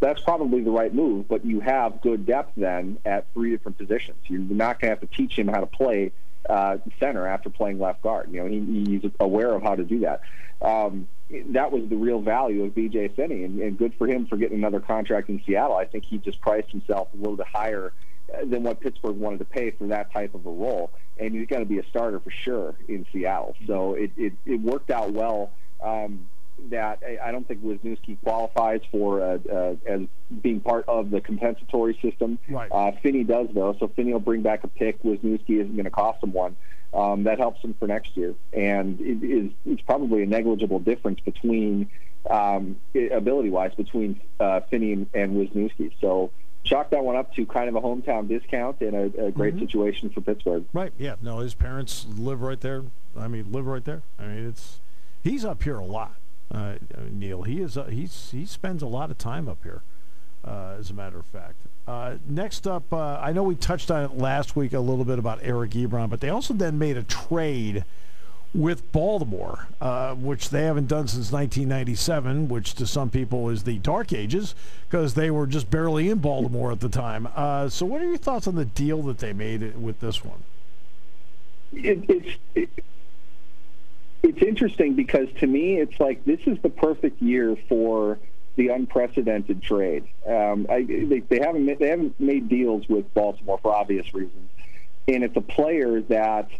that's 0.00 0.20
probably 0.22 0.62
the 0.62 0.70
right 0.70 0.92
move, 0.92 1.28
but 1.28 1.44
you 1.44 1.60
have 1.60 2.00
good 2.00 2.26
depth 2.26 2.52
then 2.56 2.98
at 3.04 3.26
three 3.32 3.50
different 3.50 3.78
positions. 3.78 4.18
You're 4.26 4.40
not 4.40 4.80
going 4.80 4.94
to 4.94 5.00
have 5.00 5.00
to 5.00 5.16
teach 5.16 5.38
him 5.38 5.48
how 5.48 5.60
to 5.60 5.66
play 5.66 6.12
uh, 6.48 6.78
center 6.98 7.26
after 7.26 7.50
playing 7.50 7.78
left 7.78 8.02
guard. 8.02 8.30
You 8.32 8.42
know, 8.42 8.46
he, 8.48 8.84
he's 8.84 9.10
aware 9.20 9.52
of 9.52 9.62
how 9.62 9.76
to 9.76 9.84
do 9.84 10.00
that. 10.00 10.22
Um, 10.60 11.08
that 11.50 11.72
was 11.72 11.88
the 11.88 11.96
real 11.96 12.20
value 12.20 12.64
of 12.64 12.74
B.J. 12.74 13.08
Finney, 13.08 13.44
and, 13.44 13.60
and 13.60 13.78
good 13.78 13.94
for 13.94 14.06
him 14.06 14.26
for 14.26 14.36
getting 14.36 14.58
another 14.58 14.80
contract 14.80 15.28
in 15.28 15.42
Seattle. 15.46 15.76
I 15.76 15.84
think 15.84 16.04
he 16.04 16.18
just 16.18 16.40
priced 16.40 16.70
himself 16.70 17.08
a 17.14 17.16
little 17.16 17.36
bit 17.36 17.46
higher 17.46 17.92
uh, 18.32 18.44
than 18.44 18.62
what 18.62 18.80
Pittsburgh 18.80 19.16
wanted 19.16 19.38
to 19.38 19.44
pay 19.44 19.70
for 19.70 19.86
that 19.88 20.12
type 20.12 20.34
of 20.34 20.44
a 20.44 20.50
role, 20.50 20.90
and 21.18 21.34
he's 21.34 21.46
going 21.46 21.62
to 21.62 21.68
be 21.68 21.78
a 21.78 21.86
starter 21.86 22.20
for 22.20 22.30
sure 22.30 22.74
in 22.88 23.06
Seattle. 23.12 23.54
So 23.66 23.94
it, 23.94 24.10
it, 24.16 24.32
it 24.44 24.60
worked 24.60 24.90
out 24.90 25.12
well. 25.12 25.50
Um, 25.82 26.26
that 26.70 27.02
I 27.22 27.30
don't 27.32 27.46
think 27.46 27.62
Wisniewski 27.62 28.18
qualifies 28.22 28.80
for 28.90 29.22
uh, 29.22 29.38
uh, 29.50 29.74
as 29.86 30.02
being 30.40 30.60
part 30.60 30.84
of 30.88 31.10
the 31.10 31.20
compensatory 31.20 31.98
system. 32.02 32.38
Right. 32.48 32.70
Uh, 32.70 32.92
Finney 33.02 33.24
does 33.24 33.48
though, 33.52 33.76
so 33.78 33.88
Finney 33.88 34.12
will 34.12 34.20
bring 34.20 34.42
back 34.42 34.64
a 34.64 34.68
pick. 34.68 35.02
Wisniewski 35.02 35.60
isn't 35.60 35.74
going 35.74 35.84
to 35.84 35.90
cost 35.90 36.22
him 36.22 36.32
one. 36.32 36.56
Um, 36.94 37.24
that 37.24 37.38
helps 37.38 37.62
him 37.62 37.74
for 37.78 37.86
next 37.86 38.16
year, 38.16 38.34
and 38.52 39.00
it 39.00 39.24
is 39.24 39.50
it's 39.64 39.82
probably 39.82 40.22
a 40.22 40.26
negligible 40.26 40.78
difference 40.78 41.20
between 41.20 41.90
um, 42.28 42.76
ability-wise 42.94 43.74
between 43.74 44.20
uh, 44.38 44.60
Finney 44.70 44.92
and, 44.92 45.06
and 45.14 45.36
Wisniewski. 45.36 45.92
So 46.00 46.30
chalk 46.64 46.90
that 46.90 47.02
one 47.02 47.16
up 47.16 47.34
to 47.34 47.46
kind 47.46 47.68
of 47.68 47.76
a 47.76 47.80
hometown 47.80 48.28
discount 48.28 48.80
and 48.80 48.94
a, 48.94 49.26
a 49.26 49.30
great 49.32 49.54
mm-hmm. 49.54 49.64
situation 49.64 50.10
for 50.10 50.20
Pittsburgh. 50.20 50.64
Right. 50.72 50.92
Yeah. 50.98 51.16
No, 51.22 51.38
his 51.38 51.54
parents 51.54 52.06
live 52.16 52.42
right 52.42 52.60
there. 52.60 52.84
I 53.16 53.26
mean, 53.26 53.50
live 53.50 53.66
right 53.66 53.84
there. 53.84 54.02
I 54.18 54.26
mean, 54.26 54.48
it's 54.48 54.80
he's 55.22 55.44
up 55.44 55.62
here 55.62 55.78
a 55.78 55.84
lot 55.84 56.14
uh, 56.52 56.74
Neal. 57.10 57.42
He 57.42 57.60
is 57.60 57.76
uh, 57.76 57.84
he's 57.84 58.30
he 58.30 58.44
spends 58.46 58.82
a 58.82 58.86
lot 58.86 59.10
of 59.10 59.18
time 59.18 59.48
up 59.48 59.58
here, 59.62 59.82
uh, 60.44 60.76
as 60.78 60.90
a 60.90 60.94
matter 60.94 61.18
of 61.18 61.26
fact. 61.26 61.56
Uh, 61.86 62.16
next 62.28 62.66
up, 62.66 62.92
uh, 62.92 63.18
I 63.20 63.32
know 63.32 63.42
we 63.42 63.54
touched 63.54 63.90
on 63.90 64.04
it 64.04 64.16
last 64.16 64.54
week 64.54 64.72
a 64.72 64.80
little 64.80 65.04
bit 65.04 65.18
about 65.18 65.40
Eric 65.42 65.72
Ebron, 65.72 66.10
but 66.10 66.20
they 66.20 66.28
also 66.28 66.54
then 66.54 66.78
made 66.78 66.96
a 66.96 67.02
trade 67.02 67.84
with 68.54 68.92
Baltimore, 68.92 69.66
uh, 69.80 70.14
which 70.14 70.50
they 70.50 70.64
haven't 70.64 70.86
done 70.86 71.08
since 71.08 71.32
1997, 71.32 72.48
which 72.48 72.74
to 72.74 72.86
some 72.86 73.08
people 73.08 73.48
is 73.48 73.64
the 73.64 73.78
dark 73.78 74.12
ages 74.12 74.54
because 74.88 75.14
they 75.14 75.30
were 75.30 75.46
just 75.46 75.70
barely 75.70 76.10
in 76.10 76.18
Baltimore 76.18 76.70
at 76.70 76.80
the 76.80 76.88
time. 76.88 77.26
so, 77.70 77.86
what 77.86 78.02
are 78.02 78.06
your 78.06 78.18
thoughts 78.18 78.46
on 78.46 78.54
the 78.54 78.66
deal 78.66 79.02
that 79.02 79.18
they 79.18 79.32
made 79.32 79.76
with 79.76 80.00
this 80.00 80.22
one? 80.24 80.42
It, 81.72 82.04
it's 82.08 82.38
it, 82.54 82.84
it's 84.22 84.42
interesting 84.42 84.94
because 84.94 85.28
to 85.40 85.46
me, 85.46 85.78
it's 85.78 85.98
like 85.98 86.24
this 86.24 86.40
is 86.46 86.58
the 86.62 86.70
perfect 86.70 87.20
year 87.20 87.56
for 87.68 88.18
the 88.56 88.68
unprecedented 88.68 89.62
trade. 89.62 90.04
Um, 90.26 90.66
I, 90.68 90.82
they, 90.82 91.20
they 91.20 91.40
haven't 91.40 91.78
they 91.78 91.88
haven't 91.88 92.18
made 92.20 92.48
deals 92.48 92.88
with 92.88 93.12
Baltimore 93.14 93.58
for 93.58 93.74
obvious 93.74 94.12
reasons, 94.14 94.50
and 95.08 95.24
it's 95.24 95.36
a 95.36 95.40
player 95.40 96.00
that 96.02 96.50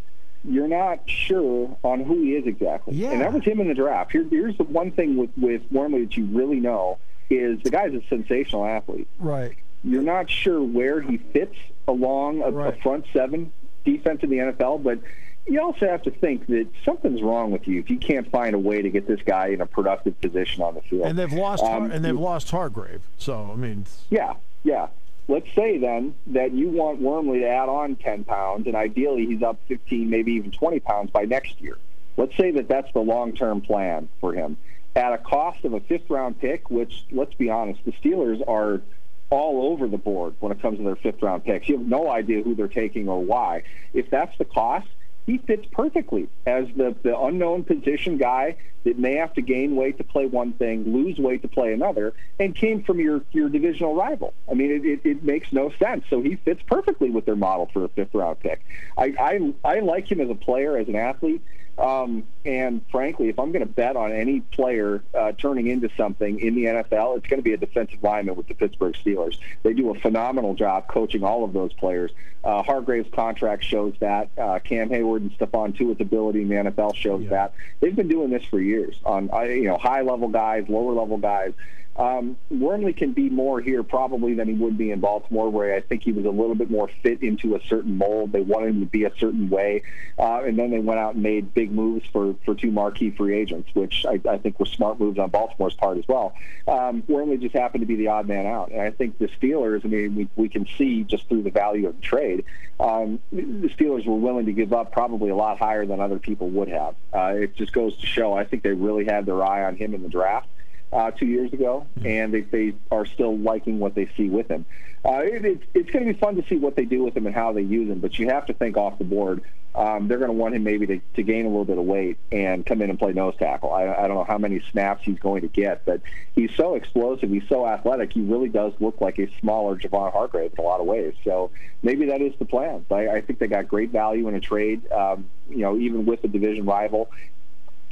you're 0.44 0.68
not 0.68 1.09
sure 1.09 1.77
on 1.85 2.01
who 2.01 2.22
he 2.22 2.35
is 2.35 2.46
exactly. 2.46 2.96
Yeah. 2.96 3.12
And 3.12 3.20
that 3.20 3.33
was 3.33 3.44
him 3.44 3.61
in 3.61 3.68
the 3.68 3.75
draft. 3.75 4.12
Here, 4.12 4.27
here's 4.29 4.57
the 4.57 4.64
one 4.64 4.90
thing 4.90 5.16
with 5.16 5.31
with 5.37 5.62
Wormley 5.70 6.05
that 6.05 6.16
you 6.16 6.27
really 6.27 6.61
know 6.61 6.98
is 7.31 7.62
the 7.62 7.70
guy's 7.70 7.94
a 7.94 8.03
sensational 8.09 8.66
athlete. 8.66 9.09
Right. 9.18 9.57
You're 9.85 10.03
not 10.03 10.31
sure 10.31 10.62
where 10.62 11.01
he 11.01 11.18
fits 11.18 11.57
along 11.88 12.42
a, 12.42 12.51
right. 12.51 12.77
a 12.77 12.83
front 12.83 13.07
seven 13.12 13.53
defense 13.85 14.22
in 14.22 14.31
the 14.31 14.38
NFL, 14.38 14.83
but 14.83 15.01
you 15.46 15.61
also 15.61 15.87
have 15.87 16.02
to 16.02 16.11
think 16.11 16.46
that 16.46 16.68
something's 16.85 17.22
wrong 17.22 17.50
with 17.50 17.66
you 17.66 17.81
if 17.81 17.90
you 17.90 17.98
can't 17.98 18.31
find 18.31 18.55
a 18.55 18.59
way 18.59 18.83
to 18.83 18.90
get 18.90 19.07
this 19.07 19.20
guy 19.24 19.48
in 19.48 19.61
a 19.61 19.66
productive 19.66 20.20
position 20.20 20.62
on 20.62 20.74
the 20.74 20.83
field. 20.83 21.07
And 21.07 21.18
they've 21.18 21.33
lost 21.33 21.64
um, 21.64 21.90
and 21.90 22.05
they've 22.05 22.18
lost 22.18 22.50
Hargrave. 22.50 23.02
So 23.18 23.50
I 23.52 23.57
mean, 23.57 23.87
yeah, 24.11 24.35
yeah. 24.62 24.88
Let's 25.28 25.52
say 25.55 25.78
then 25.78 26.14
that 26.28 26.52
you 26.52 26.68
want 26.70 27.00
Wormley 27.00 27.40
to 27.40 27.48
add 27.48 27.68
on 27.68 27.96
10 27.96 28.24
pounds, 28.24 28.66
and 28.66 28.74
ideally 28.74 29.26
he's 29.26 29.42
up 29.42 29.59
15, 29.68 30.11
maybe 30.11 30.33
even 30.33 30.50
20 30.50 30.81
pounds 30.81 31.11
by 31.11 31.22
next 31.22 31.61
year. 31.61 31.78
Let's 32.16 32.37
say 32.37 32.50
that 32.52 32.68
that's 32.68 32.92
the 32.92 33.00
long-term 33.00 33.62
plan 33.62 34.09
for 34.20 34.35
him 34.35 34.57
at 34.94 35.12
a 35.12 35.18
cost 35.18 35.64
of 35.64 35.72
a 35.72 35.81
fifth-round 35.81 36.40
pick. 36.40 36.70
Which, 36.70 37.05
let's 37.11 37.35
be 37.35 37.50
honest, 37.50 37.85
the 37.85 37.92
Steelers 37.92 38.46
are 38.46 38.83
all 39.31 39.72
over 39.72 39.88
the 39.88 39.96
board 39.96 40.35
when 40.40 40.52
it 40.52 40.61
comes 40.61 40.78
to 40.78 40.85
their 40.85 40.96
fifth-round 40.96 41.44
picks. 41.44 41.68
You 41.68 41.78
have 41.78 41.87
no 41.87 42.11
idea 42.11 42.42
who 42.42 42.55
they're 42.55 42.68
taking 42.68 43.09
or 43.09 43.24
why. 43.24 43.62
If 43.94 44.11
that's 44.11 44.37
the 44.38 44.44
cost, 44.44 44.88
he 45.27 45.39
fits 45.39 45.67
perfectly 45.71 46.29
as 46.47 46.67
the, 46.77 46.95
the 47.03 47.19
unknown 47.19 47.65
position 47.65 48.17
guy 48.17 48.57
that 48.85 48.99
may 48.99 49.15
have 49.15 49.33
to 49.35 49.43
gain 49.43 49.77
weight 49.77 49.99
to 49.99 50.05
play 50.05 50.27
one 50.27 50.53
thing, 50.55 50.93
lose 50.93 51.19
weight 51.19 51.43
to 51.43 51.49
play 51.49 51.73
another, 51.73 52.13
and 52.41 52.55
came 52.55 52.83
from 52.83 52.99
your, 52.99 53.23
your 53.31 53.49
divisional 53.49 53.95
rival. 53.95 54.35
I 54.51 54.55
mean, 54.55 54.71
it, 54.73 54.85
it, 54.85 55.01
it 55.09 55.23
makes 55.23 55.53
no 55.53 55.71
sense. 55.79 56.05
So 56.11 56.21
he 56.21 56.37
fits 56.37 56.63
perfectly 56.67 57.11
with 57.11 57.25
their 57.25 57.37
model 57.37 57.71
for 57.73 57.85
a 57.85 57.89
fifth 57.89 58.15
round 58.15 58.41
pick. 58.41 58.61
I, 58.99 59.15
I, 59.19 59.55
I 59.77 59.81
like 59.81 60.11
him 60.11 60.21
as 60.21 60.31
a 60.31 60.35
player, 60.35 60.77
as 60.77 60.89
an 60.89 60.97
athlete. 60.97 61.43
Um, 61.79 62.25
and 62.45 62.83
frankly, 62.91 63.29
if 63.29 63.39
I'm 63.39 63.51
going 63.51 63.67
to 63.67 63.73
bet 63.73 63.97
on 63.97 64.13
any 64.13 64.41
player 64.41 65.03
uh, 65.15 65.33
turning 65.33 65.69
into 65.69 65.89
something 65.97 66.39
in 66.39 66.55
the 66.55 66.65
NFL, 66.65 67.17
it's 67.17 67.27
going 67.27 67.39
to 67.39 67.43
be 67.43 67.55
a 67.55 67.57
defensive 67.57 68.03
lineman 68.03 68.37
with 68.37 68.49
the 68.49 68.55
Pittsburgh 68.55 68.95
Steelers. 68.95 69.39
They 69.63 69.73
do 69.73 69.91
a 69.91 69.99
phenomenal 69.99 70.55
job 70.55 70.89
coaching 70.89 71.25
all 71.25 71.45
of 71.45 71.53
those 71.53 71.73
players. 71.73 72.11
Uh, 72.45 72.63
Hargrave's 72.63 73.11
contract 73.15 73.65
shows 73.65 73.95
that. 74.01 74.29
Uh, 74.37 74.59
Cam 74.59 74.91
Heyward 74.91 75.19
and 75.19 75.39
Stephon 75.39 75.77
Tuitt's 75.77 76.01
ability 76.01 76.43
in 76.43 76.49
the 76.49 76.57
NFL 76.57 76.95
shows 76.95 77.23
yeah. 77.25 77.31
that. 77.31 77.55
They've 77.81 77.97
been 77.97 78.09
doing 78.09 78.31
this 78.31 78.45
for 78.45 78.61
years 78.61 78.97
on 79.05 79.31
uh, 79.33 79.43
you 79.43 79.65
know 79.65 79.79
high 79.79 80.03
level 80.03 80.29
guys, 80.29 80.65
lower 80.69 80.93
level 80.93 81.19
guys. 81.19 81.53
Um, 81.94 82.38
Wormley 82.50 82.94
can 82.94 83.12
be 83.12 83.28
more 83.28 83.61
here 83.61 83.83
probably 83.83 84.33
than 84.33 84.48
he 84.48 84.55
would 84.55 84.78
be 84.78 84.90
in 84.90 85.00
Baltimore, 85.00 85.50
where 85.50 85.74
I 85.74 85.81
think 85.81 86.02
he 86.02 86.12
was 86.12 86.24
a 86.24 86.31
little 86.31 86.55
bit 86.55 86.70
more 86.70 86.88
fit 87.02 87.22
into 87.22 87.55
a 87.55 87.61
certain 87.66 87.98
mold. 87.98 88.33
They 88.33 88.40
wanted 88.40 88.70
him 88.70 88.81
to 88.81 88.87
be 88.87 89.05
a 89.05 89.12
certain 89.18 89.50
way, 89.50 89.83
uh, 90.18 90.42
and 90.42 90.59
then 90.59 90.70
they 90.70 90.78
went 90.78 91.00
out 91.00 91.14
and 91.14 91.22
made 91.22 91.52
big 91.52 91.70
moves 91.70 92.07
for, 92.11 92.35
for 92.46 92.55
two 92.55 92.70
marquee 92.70 93.11
free 93.11 93.37
agents, 93.37 93.68
which 93.74 94.07
I, 94.07 94.18
I 94.26 94.38
think 94.38 94.59
were 94.59 94.66
smart 94.66 94.98
moves 94.98 95.18
on 95.18 95.28
Baltimore's 95.28 95.74
part 95.74 95.98
as 95.98 96.09
well. 96.09 96.35
Um, 96.66 97.02
Wormley 97.09 97.37
just 97.37 97.55
happened 97.55 97.83
to 97.83 97.87
be 97.87 97.96
the 97.96 98.09
odd 98.09 98.26
man 98.26 98.46
out, 98.46 98.70
and 98.70 98.81
I 98.81 98.90
think 98.90 99.18
the 99.18 99.28
Steelers. 99.28 99.85
I 99.85 99.88
mean, 99.88 100.14
we, 100.14 100.28
we 100.35 100.48
can 100.48 100.66
see 100.78 101.05
just 101.05 101.28
through 101.28 101.42
the 101.42 101.50
value 101.50 101.88
of 101.88 101.96
the 101.96 102.02
trade, 102.02 102.44
um, 102.81 103.20
the 103.31 103.68
Steelers 103.68 104.07
were 104.07 104.16
willing 104.16 104.46
to 104.46 104.52
give 104.52 104.72
up 104.72 104.92
probably 104.92 105.28
a 105.28 105.37
lot 105.37 105.59
higher 105.59 105.85
than 105.85 106.00
other 106.00 106.18
people 106.18 106.48
would 106.48 106.68
have. 106.68 106.94
Uh, 107.12 107.35
it 107.37 107.55
just 107.55 107.74
goes 107.74 107.98
to 107.98 108.07
show. 108.07 108.33
I 108.33 108.44
think 108.44 108.62
they 108.62 108.72
really 108.72 109.05
had 109.05 109.26
their 109.26 109.44
eye 109.44 109.64
on 109.64 109.76
him 109.76 109.94
in 109.94 110.02
the 110.02 110.09
draft 110.09 110.48
uh, 110.92 111.11
two 111.11 111.26
years 111.26 111.52
ago, 111.52 111.87
and 112.05 112.33
they, 112.35 112.42
they 112.42 112.74
are 112.90 113.07
still 113.07 113.37
liking 113.38 113.78
what 113.78 113.94
they 113.94 114.11
see 114.16 114.28
with 114.28 114.48
him. 114.48 114.66
Uh, 115.05 115.20
it, 115.24 115.44
it, 115.44 115.62
it's 115.74 115.90
going 115.90 116.07
to 116.07 116.12
be 116.12 116.18
fun 116.18 116.37
to 116.37 116.46
see 116.48 116.57
what 116.57 116.76
they 116.76 116.85
do 116.85 117.02
with 117.02 117.16
him 117.16 117.26
and 117.26 117.35
how 117.35 117.52
they 117.52 117.62
use 117.62 117.90
him, 117.90 117.98
but 117.98 118.18
you 118.18 118.28
have 118.28 118.46
to 118.46 118.52
think 118.52 118.76
off 118.76 118.98
the 118.98 119.05
board. 119.05 119.42
Um, 119.74 120.07
they're 120.07 120.18
going 120.18 120.28
to 120.28 120.37
want 120.37 120.55
him 120.55 120.64
maybe 120.64 120.87
to, 120.87 121.00
to 121.14 121.22
gain 121.22 121.46
a 121.46 121.48
little 121.48 121.64
bit 121.64 121.78
of 121.78 121.85
weight 121.85 122.18
and 122.31 122.64
come 122.64 122.83
in 122.83 122.90
and 122.90 122.98
play 122.98 123.14
nose 123.14 123.35
tackle. 123.38 123.72
I, 123.72 123.87
I 123.87 124.07
don't 124.07 124.16
know 124.16 124.24
how 124.24 124.37
many 124.37 124.62
snaps 124.70 125.02
he's 125.05 125.18
going 125.18 125.40
to 125.42 125.48
get, 125.48 125.87
but 125.87 126.02
he's 126.35 126.50
so 126.57 126.74
explosive, 126.74 127.31
he's 127.31 127.48
so 127.48 127.66
athletic, 127.66 128.12
he 128.12 128.20
really 128.20 128.50
does 128.50 128.74
look 128.81 129.00
like 129.00 129.18
a 129.18 129.28
smaller 129.40 129.76
Javon 129.76 130.12
Hargrave 130.12 130.52
in 130.57 130.62
a 130.62 130.66
lot 130.66 130.81
of 130.81 130.87
ways. 130.87 131.14
So 131.24 131.50
maybe 131.83 132.07
that 132.07 132.20
is 132.20 132.35
the 132.38 132.44
plan. 132.44 132.85
I, 132.90 133.09
I 133.09 133.20
think 133.22 133.38
they 133.38 133.46
got 133.46 133.66
great 133.66 133.90
value 133.90 134.28
in 134.28 134.35
a 134.35 134.40
trade. 134.40 134.92
Um, 134.92 135.24
you 135.48 135.59
know, 135.59 135.78
even 135.78 136.05
with 136.05 136.20
the 136.20 136.28
division 136.28 136.66
rival, 136.66 137.11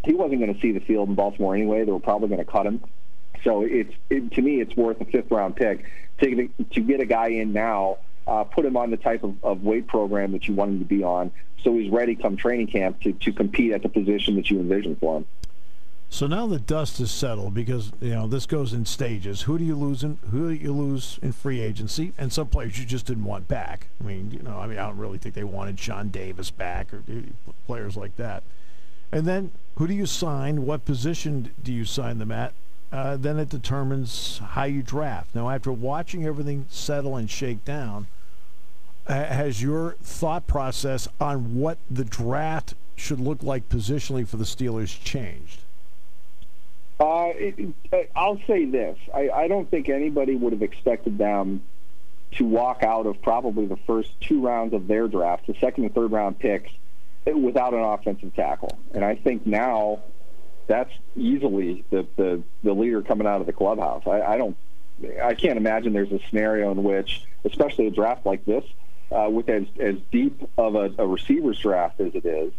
he 0.05 0.15
wasn't 0.15 0.41
going 0.41 0.55
to 0.55 0.61
see 0.61 0.73
the 0.73 0.81
field 0.81 1.09
in 1.09 1.15
Baltimore 1.15 1.55
anyway. 1.55 1.85
They 1.85 1.93
were 1.93 2.01
probably 2.01 2.29
going 2.29 2.45
to 2.45 2.51
cut 2.51 2.67
him. 2.67 2.83
So 3.45 3.63
it's 3.63 3.93
it, 4.11 4.33
to 4.33 4.43
me, 4.43 4.61
it's 4.61 4.77
worth 4.77 5.01
a 5.01 5.05
fifth 5.05 5.31
round 5.31 5.57
pick 5.57 5.85
to 6.21 6.49
to 6.73 6.81
get 6.81 7.01
a 7.01 7.07
guy 7.07 7.29
in 7.29 7.53
now, 7.53 7.99
uh, 8.27 8.45
put 8.45 8.65
him 8.65 8.77
on 8.77 8.91
the 8.91 8.97
type 8.97 9.23
of, 9.23 9.43
of 9.43 9.63
weight 9.63 9.87
program 9.87 10.33
that 10.33 10.47
you 10.47 10.55
want 10.55 10.73
him 10.73 10.79
to 10.81 10.85
be 10.85 11.03
on, 11.03 11.31
so 11.63 11.75
he's 11.75 11.91
ready 11.91 12.15
come 12.15 12.37
training 12.37 12.67
camp 12.67 13.01
to 13.03 13.13
to 13.13 13.33
compete 13.33 13.73
at 13.73 13.83
the 13.83 13.89
position 13.89 14.37
that 14.37 14.51
you 14.51 14.61
envision 14.61 14.97
for 14.97 15.19
him. 15.19 15.27
So 16.13 16.27
now 16.27 16.49
the 16.49 16.59
dust 16.59 16.99
is 16.99 17.11
settled 17.11 17.55
because 17.55 17.93
you 18.01 18.11
know 18.11 18.27
this 18.27 18.45
goes 18.45 18.73
in 18.73 18.85
stages. 18.85 19.43
Who 19.43 19.57
do 19.57 19.65
you 19.65 19.77
lose 19.77 20.03
in 20.03 20.19
who 20.31 20.55
do 20.55 20.55
you 20.55 20.73
lose 20.73 21.19
in 21.23 21.33
free 21.33 21.61
agency? 21.61 22.13
And 22.19 22.33
some 22.33 22.49
players 22.49 22.79
you 22.79 22.85
just 22.85 23.07
didn't 23.07 23.25
want 23.25 23.49
back. 23.49 23.87
I 24.01 24.05
mean, 24.05 24.33
you 24.33 24.43
know, 24.43 24.59
I 24.59 24.67
mean, 24.67 24.77
I 24.77 24.89
don't 24.89 24.99
really 24.99 25.19
think 25.19 25.35
they 25.35 25.45
wanted 25.45 25.79
Sean 25.79 26.09
Davis 26.09 26.51
back 26.51 26.93
or 26.93 27.03
players 27.67 27.97
like 27.97 28.17
that. 28.17 28.43
And 29.13 29.27
then 29.27 29.53
who 29.81 29.87
do 29.87 29.95
you 29.95 30.05
sign? 30.05 30.67
What 30.67 30.85
position 30.85 31.53
do 31.65 31.73
you 31.73 31.87
sign 31.87 32.19
them 32.19 32.31
at? 32.31 32.53
Uh, 32.93 33.17
then 33.17 33.39
it 33.39 33.49
determines 33.49 34.39
how 34.49 34.65
you 34.65 34.83
draft. 34.83 35.35
Now, 35.35 35.49
after 35.49 35.73
watching 35.73 36.27
everything 36.27 36.67
settle 36.69 37.17
and 37.17 37.31
shake 37.31 37.65
down, 37.65 38.07
has 39.07 39.63
your 39.63 39.97
thought 40.03 40.47
process 40.47 41.09
on 41.19 41.57
what 41.57 41.79
the 41.91 42.05
draft 42.05 42.75
should 42.95 43.21
look 43.21 43.43
like 43.43 43.71
positionally 43.71 44.29
for 44.29 44.37
the 44.37 44.45
Steelers 44.45 45.03
changed? 45.03 45.63
Uh, 47.01 47.31
it, 47.35 47.75
it, 47.91 48.13
I'll 48.15 48.41
say 48.47 48.67
this: 48.67 48.99
I, 49.15 49.31
I 49.31 49.49
don't 49.49 49.71
think 49.71 49.89
anybody 49.89 50.37
would 50.37 50.53
have 50.53 50.63
expected 50.63 51.17
them 51.17 51.63
to 52.33 52.45
walk 52.45 52.83
out 52.83 53.07
of 53.07 53.23
probably 53.23 53.65
the 53.65 53.79
first 53.87 54.11
two 54.21 54.43
rounds 54.43 54.75
of 54.75 54.89
their 54.89 55.09
draft, 55.09 55.47
the 55.47 55.55
second 55.55 55.85
and 55.85 55.95
third 55.95 56.13
round 56.13 56.39
picks, 56.39 56.71
without 57.27 57.75
an 57.75 57.81
offensive 57.81 58.35
tackle. 58.35 58.79
And 58.95 59.05
I 59.05 59.15
think 59.15 59.47
now 59.47 60.03
that's 60.67 60.93
easily 61.17 61.85
the 61.91 62.07
the, 62.17 62.43
the 62.63 62.73
leader 62.73 63.03
coming 63.03 63.27
out 63.27 63.41
of 63.41 63.47
the 63.47 63.53
clubhouse. 63.53 64.05
I, 64.07 64.23
I 64.23 64.37
don't, 64.39 64.57
I 65.23 65.35
can't 65.35 65.57
imagine 65.57 65.93
there's 65.93 66.13
a 66.13 66.21
scenario 66.29 66.71
in 66.71 66.83
which, 66.83 67.23
especially 67.45 67.87
a 67.87 67.91
draft 67.91 68.25
like 68.25 68.45
this, 68.45 68.65
uh, 69.11 69.29
with 69.31 69.49
as 69.49 69.65
as 69.79 69.97
deep 70.11 70.41
of 70.57 70.75
a, 70.75 70.91
a 70.99 71.07
receivers 71.07 71.59
draft 71.59 72.01
as 72.01 72.15
it 72.15 72.25
is, 72.25 72.53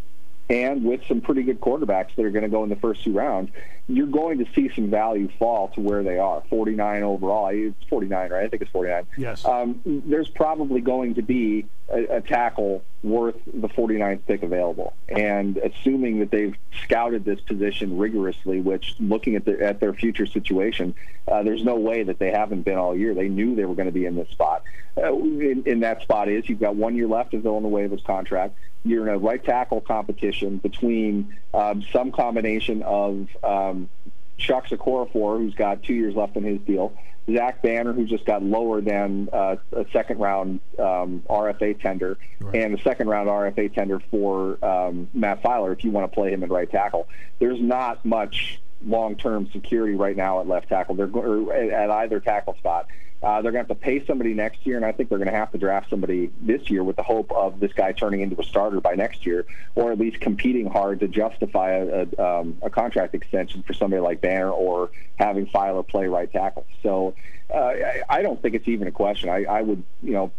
and 0.51 0.83
with 0.83 0.99
some 1.07 1.21
pretty 1.21 1.43
good 1.43 1.61
quarterbacks 1.61 2.13
that 2.17 2.25
are 2.25 2.29
going 2.29 2.43
to 2.43 2.49
go 2.49 2.63
in 2.63 2.69
the 2.69 2.75
first 2.75 3.05
two 3.05 3.13
rounds, 3.13 3.49
you're 3.87 4.05
going 4.05 4.37
to 4.39 4.45
see 4.53 4.69
some 4.75 4.89
value 4.89 5.29
fall 5.39 5.69
to 5.69 5.79
where 5.79 6.03
they 6.03 6.17
are. 6.17 6.43
49 6.49 7.03
overall. 7.03 7.47
It's 7.53 7.87
49, 7.89 8.31
right? 8.31 8.43
I 8.43 8.49
think 8.49 8.61
it's 8.61 8.71
49. 8.71 9.07
Yes. 9.17 9.45
Um, 9.45 9.81
there's 9.85 10.27
probably 10.27 10.81
going 10.81 11.15
to 11.15 11.21
be 11.21 11.67
a, 11.87 12.17
a, 12.17 12.21
tackle 12.21 12.83
worth 13.01 13.37
the 13.45 13.69
49th 13.69 14.25
pick 14.27 14.43
available. 14.43 14.93
And 15.07 15.55
assuming 15.55 16.19
that 16.19 16.31
they've 16.31 16.55
scouted 16.83 17.23
this 17.23 17.39
position 17.39 17.97
rigorously, 17.97 18.59
which 18.59 18.95
looking 18.99 19.37
at, 19.37 19.45
the, 19.45 19.57
at 19.61 19.79
their 19.79 19.93
future 19.93 20.25
situation, 20.25 20.95
uh, 21.29 21.43
there's 21.43 21.63
no 21.63 21.75
way 21.75 22.03
that 22.03 22.19
they 22.19 22.31
haven't 22.31 22.63
been 22.63 22.77
all 22.77 22.93
year. 22.93 23.13
They 23.13 23.29
knew 23.29 23.55
they 23.55 23.65
were 23.65 23.75
going 23.75 23.87
to 23.87 23.93
be 23.93 24.05
in 24.05 24.17
this 24.17 24.29
spot. 24.29 24.63
Uh, 24.97 25.13
in, 25.13 25.63
in 25.65 25.79
that 25.79 26.01
spot 26.01 26.27
is 26.27 26.49
you've 26.49 26.59
got 26.59 26.75
one 26.75 26.97
year 26.97 27.07
left 27.07 27.33
of 27.33 27.43
Villanueva's 27.43 28.03
contract 28.05 28.57
you're 28.83 29.07
in 29.07 29.13
a 29.13 29.17
right 29.17 29.43
tackle 29.43 29.81
competition 29.81 30.57
between 30.57 31.37
um, 31.53 31.83
some 31.91 32.11
combination 32.11 32.81
of 32.83 33.27
um, 33.43 33.89
Chuck 34.37 34.67
Okorafor, 34.67 35.37
who's 35.37 35.53
got 35.53 35.83
two 35.83 35.93
years 35.93 36.15
left 36.15 36.35
on 36.35 36.43
his 36.43 36.59
deal, 36.61 36.93
Zach 37.31 37.61
Banner, 37.61 37.93
who 37.93 38.05
just 38.05 38.25
got 38.25 38.41
lower 38.41 38.81
than 38.81 39.29
uh, 39.31 39.57
a 39.71 39.85
second 39.93 40.19
round 40.19 40.59
um, 40.79 41.23
RFA 41.29 41.79
tender, 41.79 42.17
right. 42.39 42.55
and 42.55 42.77
a 42.77 42.81
second 42.81 43.07
round 43.07 43.29
RFA 43.29 43.73
tender 43.73 43.99
for 44.11 44.63
um, 44.65 45.07
Matt 45.13 45.43
Feiler 45.43 45.71
if 45.73 45.83
you 45.83 45.91
want 45.91 46.11
to 46.11 46.15
play 46.15 46.31
him 46.31 46.43
at 46.43 46.49
right 46.49 46.69
tackle. 46.69 47.07
There's 47.39 47.61
not 47.61 48.03
much 48.03 48.59
long 48.83 49.15
term 49.15 49.47
security 49.51 49.95
right 49.95 50.15
now 50.15 50.39
at 50.39 50.47
left 50.47 50.69
tackle. 50.69 50.95
They're 50.95 51.09
or 51.13 51.53
at 51.53 51.91
either 51.91 52.19
tackle 52.19 52.55
spot. 52.55 52.87
Uh, 53.23 53.41
they're 53.41 53.51
going 53.51 53.63
to 53.63 53.67
have 53.69 53.79
to 53.79 53.83
pay 53.83 54.03
somebody 54.05 54.33
next 54.33 54.65
year, 54.65 54.77
and 54.77 54.85
I 54.85 54.91
think 54.91 55.09
they're 55.09 55.19
going 55.19 55.29
to 55.29 55.35
have 55.35 55.51
to 55.51 55.59
draft 55.59 55.91
somebody 55.91 56.31
this 56.41 56.71
year 56.71 56.83
with 56.83 56.95
the 56.95 57.03
hope 57.03 57.31
of 57.31 57.59
this 57.59 57.71
guy 57.73 57.91
turning 57.91 58.21
into 58.21 58.39
a 58.41 58.43
starter 58.43 58.81
by 58.81 58.95
next 58.95 59.27
year, 59.27 59.45
or 59.75 59.91
at 59.91 59.99
least 59.99 60.19
competing 60.19 60.65
hard 60.65 61.01
to 61.01 61.07
justify 61.07 61.71
a, 61.73 62.07
a, 62.17 62.23
um, 62.23 62.57
a 62.63 62.69
contract 62.71 63.13
extension 63.13 63.61
for 63.61 63.73
somebody 63.73 64.01
like 64.01 64.21
Banner 64.21 64.49
or 64.49 64.89
having 65.17 65.45
Feiler 65.45 65.87
play 65.87 66.07
right 66.07 66.31
tackle. 66.31 66.65
So 66.81 67.13
uh, 67.53 67.57
I, 67.57 68.01
I 68.09 68.21
don't 68.23 68.41
think 68.41 68.55
it's 68.55 68.67
even 68.67 68.87
a 68.87 68.91
question. 68.91 69.29
I, 69.29 69.43
I 69.43 69.61
would, 69.61 69.83
you 70.01 70.13
know, 70.13 70.31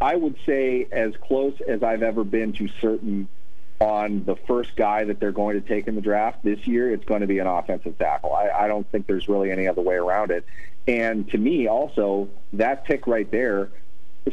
I 0.00 0.16
would 0.16 0.36
say 0.44 0.88
as 0.90 1.14
close 1.22 1.54
as 1.68 1.84
I've 1.84 2.02
ever 2.02 2.24
been 2.24 2.52
to 2.54 2.68
certain 2.80 3.28
on 3.80 4.24
the 4.24 4.36
first 4.36 4.74
guy 4.76 5.04
that 5.04 5.20
they're 5.20 5.32
going 5.32 5.60
to 5.60 5.66
take 5.66 5.86
in 5.86 5.94
the 5.94 6.00
draft 6.00 6.42
this 6.42 6.66
year, 6.66 6.92
it's 6.92 7.04
going 7.04 7.20
to 7.20 7.26
be 7.26 7.38
an 7.38 7.46
offensive 7.46 7.98
tackle. 7.98 8.32
I, 8.34 8.48
I 8.48 8.68
don't 8.68 8.90
think 8.90 9.06
there's 9.06 9.28
really 9.28 9.50
any 9.50 9.68
other 9.68 9.82
way 9.82 9.96
around 9.96 10.30
it. 10.30 10.46
And 10.88 11.28
to 11.30 11.38
me, 11.38 11.66
also, 11.66 12.28
that 12.54 12.84
pick 12.84 13.06
right 13.06 13.30
there 13.30 13.70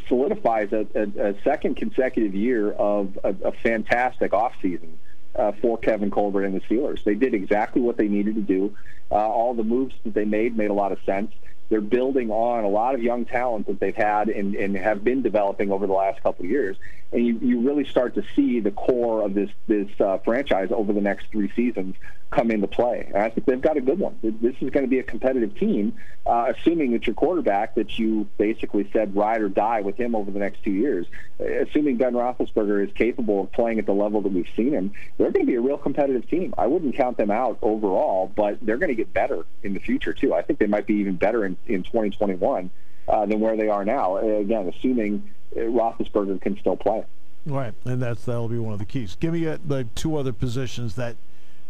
solidifies 0.08 0.72
a, 0.72 0.88
a, 0.96 1.30
a 1.30 1.42
second 1.44 1.76
consecutive 1.76 2.34
year 2.34 2.72
of 2.72 3.18
a, 3.24 3.36
a 3.44 3.52
fantastic 3.52 4.32
offseason 4.32 4.94
uh, 5.36 5.52
for 5.62 5.78
Kevin 5.78 6.12
Colbert 6.12 6.46
and 6.46 6.56
the 6.56 6.62
Steelers. 6.62 7.04
They 7.04 7.16
did 7.16 7.34
exactly 7.34 7.82
what 7.82 7.98
they 7.98 8.08
needed 8.08 8.36
to 8.36 8.42
do. 8.42 8.76
Uh, 9.12 9.16
all 9.16 9.54
the 9.54 9.64
moves 9.64 9.96
that 10.04 10.14
they 10.14 10.26
made 10.26 10.58
made 10.58 10.70
a 10.70 10.74
lot 10.74 10.92
of 10.92 11.00
sense. 11.06 11.32
They're 11.70 11.82
building 11.82 12.30
on 12.30 12.64
a 12.64 12.68
lot 12.68 12.96
of 12.96 13.02
young 13.02 13.26
talent 13.26 13.68
that 13.68 13.80
they've 13.80 13.96
had 13.96 14.30
and, 14.30 14.56
and 14.56 14.76
have 14.76 15.04
been 15.04 15.22
developing 15.22 15.72
over 15.72 15.88
the 15.88 15.94
last 15.94 16.22
couple 16.22 16.46
of 16.46 16.52
years. 16.52 16.78
And 17.12 17.26
you, 17.26 17.40
you 17.42 17.62
really 17.62 17.86
start 17.86 18.16
to 18.16 18.24
see 18.36 18.60
the 18.60 18.72
core 18.72 19.24
of 19.24 19.34
this 19.34 19.50
this 19.68 19.90
uh, 20.00 20.18
franchise 20.20 20.70
over 20.72 20.94
the 20.94 21.02
next 21.02 21.28
three 21.32 21.52
seasons 21.56 21.96
come 22.34 22.52
into 22.52 22.68
play. 22.68 23.06
And 23.14 23.24
I 23.24 23.30
think 23.30 23.46
they've 23.46 23.62
got 23.62 23.78
a 23.78 23.82
good 23.82 24.00
one. 24.00 24.18
This 24.22 24.56
is 24.60 24.70
going 24.72 24.86
to 24.86 24.90
be 24.90 25.00
a 25.00 25.04
competitive 25.04 25.56
team, 25.58 25.94
uh, 26.26 26.52
assuming 26.56 26.92
that 26.94 27.06
your 27.06 27.14
quarterback 27.14 27.76
that 27.76 28.00
you 28.00 28.28
basically 28.38 28.90
said 28.92 29.16
ride 29.16 29.42
or 29.42 29.50
die 29.50 29.82
with 29.82 29.98
him 29.98 30.16
over 30.16 30.32
the 30.32 30.40
next 30.40 30.64
two 30.64 30.72
years, 30.72 31.06
assuming 31.40 31.98
Ben 31.98 32.14
Roethlisberger 32.14 32.86
is 32.86 32.94
capable 32.94 33.42
of 33.42 33.52
playing 33.52 33.80
at 33.80 33.86
the 33.86 33.94
level 33.94 34.22
that 34.22 34.32
we've 34.32 34.50
seen 34.56 34.74
him, 34.74 34.92
they're 35.18 35.32
going 35.32 35.46
to 35.46 35.52
be 35.52 35.56
a 35.56 35.62
real 35.62 35.78
competitive 35.78 36.28
team. 36.28 36.54
I 36.58 36.68
wouldn't 36.68 36.96
count 36.96 37.18
them 37.18 37.32
out 37.32 37.60
overall, 37.62 38.32
but 38.36 38.58
they're 38.62 38.78
going 38.78 38.90
to 38.90 38.96
get 38.96 39.14
better 39.14 39.46
in 39.62 39.74
the 39.74 39.80
future 39.80 40.14
too. 40.14 40.34
I 40.34 40.42
think 40.42 40.60
they 40.60 40.68
might 40.68 40.88
be 40.88 40.96
even 40.96 41.16
better 41.16 41.46
in, 41.46 41.56
in 41.68 41.84
2021 41.84 42.70
uh, 43.08 43.26
than 43.26 43.40
where 43.40 43.56
they 43.56 43.68
are 43.68 43.86
now. 43.86 44.18
Again, 44.18 44.72
assuming 44.76 45.30
uh, 45.56 45.60
Roethlisberger 45.60 46.42
can 46.42 46.58
still 46.58 46.78
play. 46.78 47.04
Right, 47.46 47.74
and 47.84 48.02
that's 48.02 48.24
that'll 48.24 48.48
be 48.48 48.58
one 48.58 48.72
of 48.72 48.80
the 48.80 48.86
keys. 48.86 49.18
Give 49.20 49.34
me 49.34 49.46
a, 49.46 49.58
the 49.58 49.84
two 49.96 50.16
other 50.16 50.32
positions 50.32 50.96
that 50.96 51.18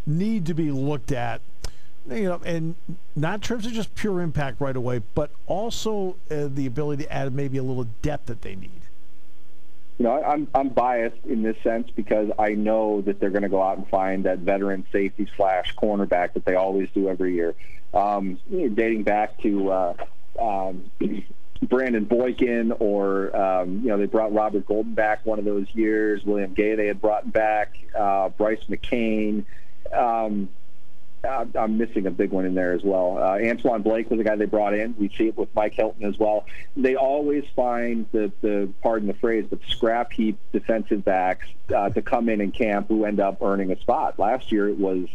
need 0.06 0.46
to 0.46 0.54
be 0.54 0.70
looked 0.70 1.12
at, 1.12 1.40
you 2.10 2.24
know, 2.24 2.40
and 2.44 2.74
not 3.16 3.34
in 3.34 3.40
terms 3.40 3.66
of 3.66 3.72
just 3.72 3.94
pure 3.94 4.20
impact 4.20 4.60
right 4.60 4.76
away, 4.76 5.02
but 5.14 5.30
also 5.46 6.16
uh, 6.30 6.48
the 6.48 6.66
ability 6.66 7.04
to 7.04 7.12
add 7.12 7.32
maybe 7.32 7.58
a 7.58 7.62
little 7.62 7.86
depth 8.02 8.26
that 8.26 8.42
they 8.42 8.54
need. 8.54 8.70
You 9.98 10.06
know, 10.06 10.22
I'm 10.22 10.48
I'm 10.54 10.70
biased 10.70 11.24
in 11.24 11.42
this 11.42 11.56
sense 11.62 11.88
because 11.94 12.28
I 12.36 12.54
know 12.54 13.00
that 13.02 13.20
they're 13.20 13.30
going 13.30 13.42
to 13.42 13.48
go 13.48 13.62
out 13.62 13.78
and 13.78 13.88
find 13.88 14.24
that 14.24 14.40
veteran 14.40 14.84
safety 14.90 15.28
slash 15.36 15.74
cornerback 15.76 16.32
that 16.32 16.44
they 16.44 16.56
always 16.56 16.88
do 16.90 17.08
every 17.08 17.34
year. 17.34 17.54
Um, 17.92 18.40
dating 18.50 19.04
back 19.04 19.40
to 19.42 19.70
uh, 19.70 19.94
um, 20.40 20.90
Brandon 21.62 22.04
Boykin, 22.04 22.72
or 22.72 23.34
um, 23.36 23.82
you 23.82 23.88
know, 23.88 23.96
they 23.96 24.06
brought 24.06 24.32
Robert 24.32 24.66
Golden 24.66 24.94
back 24.94 25.24
one 25.24 25.38
of 25.38 25.44
those 25.44 25.72
years. 25.74 26.24
William 26.24 26.52
Gay 26.54 26.74
they 26.74 26.88
had 26.88 27.00
brought 27.00 27.32
back. 27.32 27.78
Uh, 27.96 28.30
Brice 28.30 28.64
McCain. 28.68 29.44
Um, 29.94 30.48
I'm 31.24 31.78
missing 31.78 32.06
a 32.06 32.10
big 32.10 32.30
one 32.30 32.44
in 32.44 32.54
there 32.54 32.72
as 32.72 32.82
well. 32.82 33.16
Uh, 33.18 33.38
Antwon 33.38 33.82
Blake 33.82 34.10
was 34.10 34.18
the 34.18 34.24
guy 34.24 34.36
they 34.36 34.44
brought 34.44 34.74
in. 34.74 34.94
We 34.98 35.08
see 35.16 35.28
it 35.28 35.36
with 35.36 35.48
Mike 35.54 35.74
Hilton 35.74 36.04
as 36.04 36.18
well. 36.18 36.44
They 36.76 36.96
always 36.96 37.44
find 37.56 38.06
the, 38.12 38.30
the 38.42 38.68
pardon 38.82 39.08
the 39.08 39.14
phrase, 39.14 39.46
but 39.48 39.60
scrap 39.68 40.12
heap 40.12 40.38
defensive 40.52 41.04
backs 41.04 41.46
uh, 41.74 41.88
to 41.90 42.02
come 42.02 42.28
in 42.28 42.40
and 42.40 42.52
camp 42.52 42.88
who 42.88 43.04
end 43.04 43.20
up 43.20 43.38
earning 43.40 43.72
a 43.72 43.80
spot. 43.80 44.18
Last 44.18 44.52
year 44.52 44.68
it 44.68 44.78
was 44.78 45.08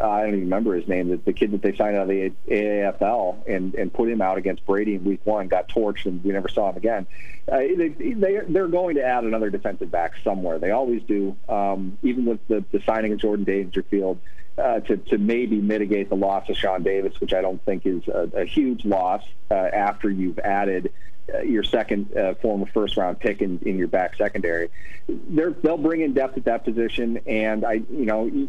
uh, 0.00 0.08
I 0.08 0.20
don't 0.20 0.28
even 0.30 0.40
remember 0.40 0.74
his 0.74 0.88
name. 0.88 1.08
The, 1.08 1.16
the 1.16 1.32
kid 1.32 1.50
that 1.52 1.62
they 1.62 1.76
signed 1.76 1.96
out 1.96 2.02
of 2.02 2.08
the 2.08 2.32
AAFL 2.48 3.46
and 3.48 3.74
and 3.74 3.92
put 3.92 4.08
him 4.08 4.22
out 4.22 4.38
against 4.38 4.64
Brady 4.64 4.94
in 4.94 5.04
Week 5.04 5.20
One 5.24 5.48
got 5.48 5.68
torched, 5.68 6.06
and 6.06 6.22
we 6.22 6.32
never 6.32 6.48
saw 6.48 6.70
him 6.70 6.76
again. 6.76 7.06
Uh, 7.50 7.58
they, 7.58 7.88
they 7.88 8.40
they're 8.48 8.68
going 8.68 8.96
to 8.96 9.02
add 9.02 9.24
another 9.24 9.50
defensive 9.50 9.90
back 9.90 10.12
somewhere. 10.22 10.58
They 10.58 10.70
always 10.70 11.02
do. 11.02 11.36
Um, 11.48 11.98
even 12.02 12.26
with 12.26 12.46
the, 12.48 12.64
the 12.70 12.80
signing 12.86 13.12
of 13.12 13.18
Jordan 13.18 13.44
Dangerfield, 13.44 14.20
uh, 14.58 14.80
to, 14.80 14.96
to 14.96 15.18
maybe 15.18 15.60
mitigate 15.60 16.08
the 16.08 16.16
loss 16.16 16.48
of 16.48 16.56
Sean 16.56 16.82
Davis, 16.82 17.20
which 17.20 17.32
I 17.32 17.40
don't 17.40 17.64
think 17.64 17.86
is 17.86 18.06
a, 18.08 18.28
a 18.34 18.44
huge 18.44 18.84
loss 18.84 19.22
uh, 19.50 19.54
after 19.54 20.10
you've 20.10 20.38
added 20.40 20.92
uh, 21.32 21.40
your 21.42 21.62
second 21.62 22.16
uh, 22.16 22.34
former 22.34 22.66
first 22.66 22.96
round 22.96 23.20
pick 23.20 23.40
in, 23.40 23.60
in 23.64 23.78
your 23.78 23.88
back 23.88 24.16
secondary. 24.16 24.70
They're, 25.08 25.50
they'll 25.50 25.76
bring 25.76 26.00
in 26.00 26.12
depth 26.12 26.36
at 26.38 26.44
that 26.46 26.64
position, 26.64 27.20
and 27.26 27.64
I, 27.64 27.74
you 27.74 28.06
know, 28.06 28.48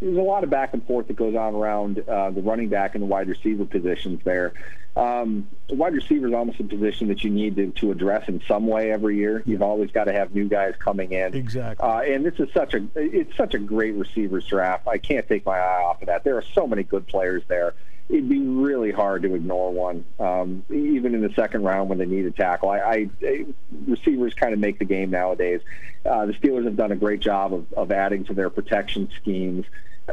there's 0.00 0.16
a 0.16 0.22
lot 0.22 0.44
of 0.44 0.50
back 0.50 0.72
and 0.72 0.84
forth 0.86 1.08
that 1.08 1.16
goes 1.16 1.34
on 1.34 1.54
around 1.54 1.98
uh, 2.08 2.30
the 2.30 2.40
running 2.40 2.68
back 2.68 2.94
and 2.94 3.02
the 3.02 3.06
wide 3.06 3.28
receiver 3.28 3.64
positions 3.64 4.20
there. 4.24 4.54
Um, 4.96 5.48
the 5.68 5.76
wide 5.76 5.94
receiver 5.94 6.26
is 6.26 6.34
almost 6.34 6.58
a 6.58 6.64
position 6.64 7.08
that 7.08 7.22
you 7.22 7.30
need 7.30 7.56
to, 7.56 7.70
to 7.72 7.92
address 7.92 8.28
in 8.28 8.42
some 8.48 8.66
way 8.66 8.90
every 8.90 9.16
year. 9.16 9.42
You've 9.46 9.62
always 9.62 9.90
got 9.90 10.04
to 10.04 10.12
have 10.12 10.34
new 10.34 10.48
guys 10.48 10.74
coming 10.78 11.12
in. 11.12 11.34
Exactly. 11.34 11.88
Uh, 11.88 12.00
and 12.00 12.24
this 12.24 12.34
is 12.40 12.48
such 12.52 12.74
a 12.74 12.86
it's 12.96 13.36
such 13.36 13.54
a 13.54 13.58
great 13.58 13.94
receivers 13.94 14.46
draft. 14.46 14.88
I 14.88 14.98
can't 14.98 15.28
take 15.28 15.46
my 15.46 15.58
eye 15.58 15.82
off 15.82 16.02
of 16.02 16.06
that. 16.06 16.24
There 16.24 16.36
are 16.36 16.44
so 16.54 16.66
many 16.66 16.82
good 16.82 17.06
players 17.06 17.42
there. 17.46 17.74
It'd 18.08 18.28
be 18.28 18.40
really 18.40 18.90
hard 18.90 19.22
to 19.22 19.34
ignore 19.36 19.72
one, 19.72 20.04
um, 20.18 20.64
even 20.68 21.14
in 21.14 21.20
the 21.20 21.32
second 21.34 21.62
round 21.62 21.88
when 21.88 21.98
they 21.98 22.06
need 22.06 22.26
a 22.26 22.32
tackle. 22.32 22.70
I, 22.70 23.08
I 23.22 23.46
receivers 23.86 24.34
kind 24.34 24.52
of 24.52 24.58
make 24.58 24.80
the 24.80 24.84
game 24.84 25.10
nowadays. 25.10 25.60
Uh, 26.04 26.26
the 26.26 26.32
Steelers 26.32 26.64
have 26.64 26.76
done 26.76 26.90
a 26.90 26.96
great 26.96 27.20
job 27.20 27.54
of, 27.54 27.72
of 27.74 27.92
adding 27.92 28.24
to 28.24 28.34
their 28.34 28.50
protection 28.50 29.08
schemes. 29.20 29.64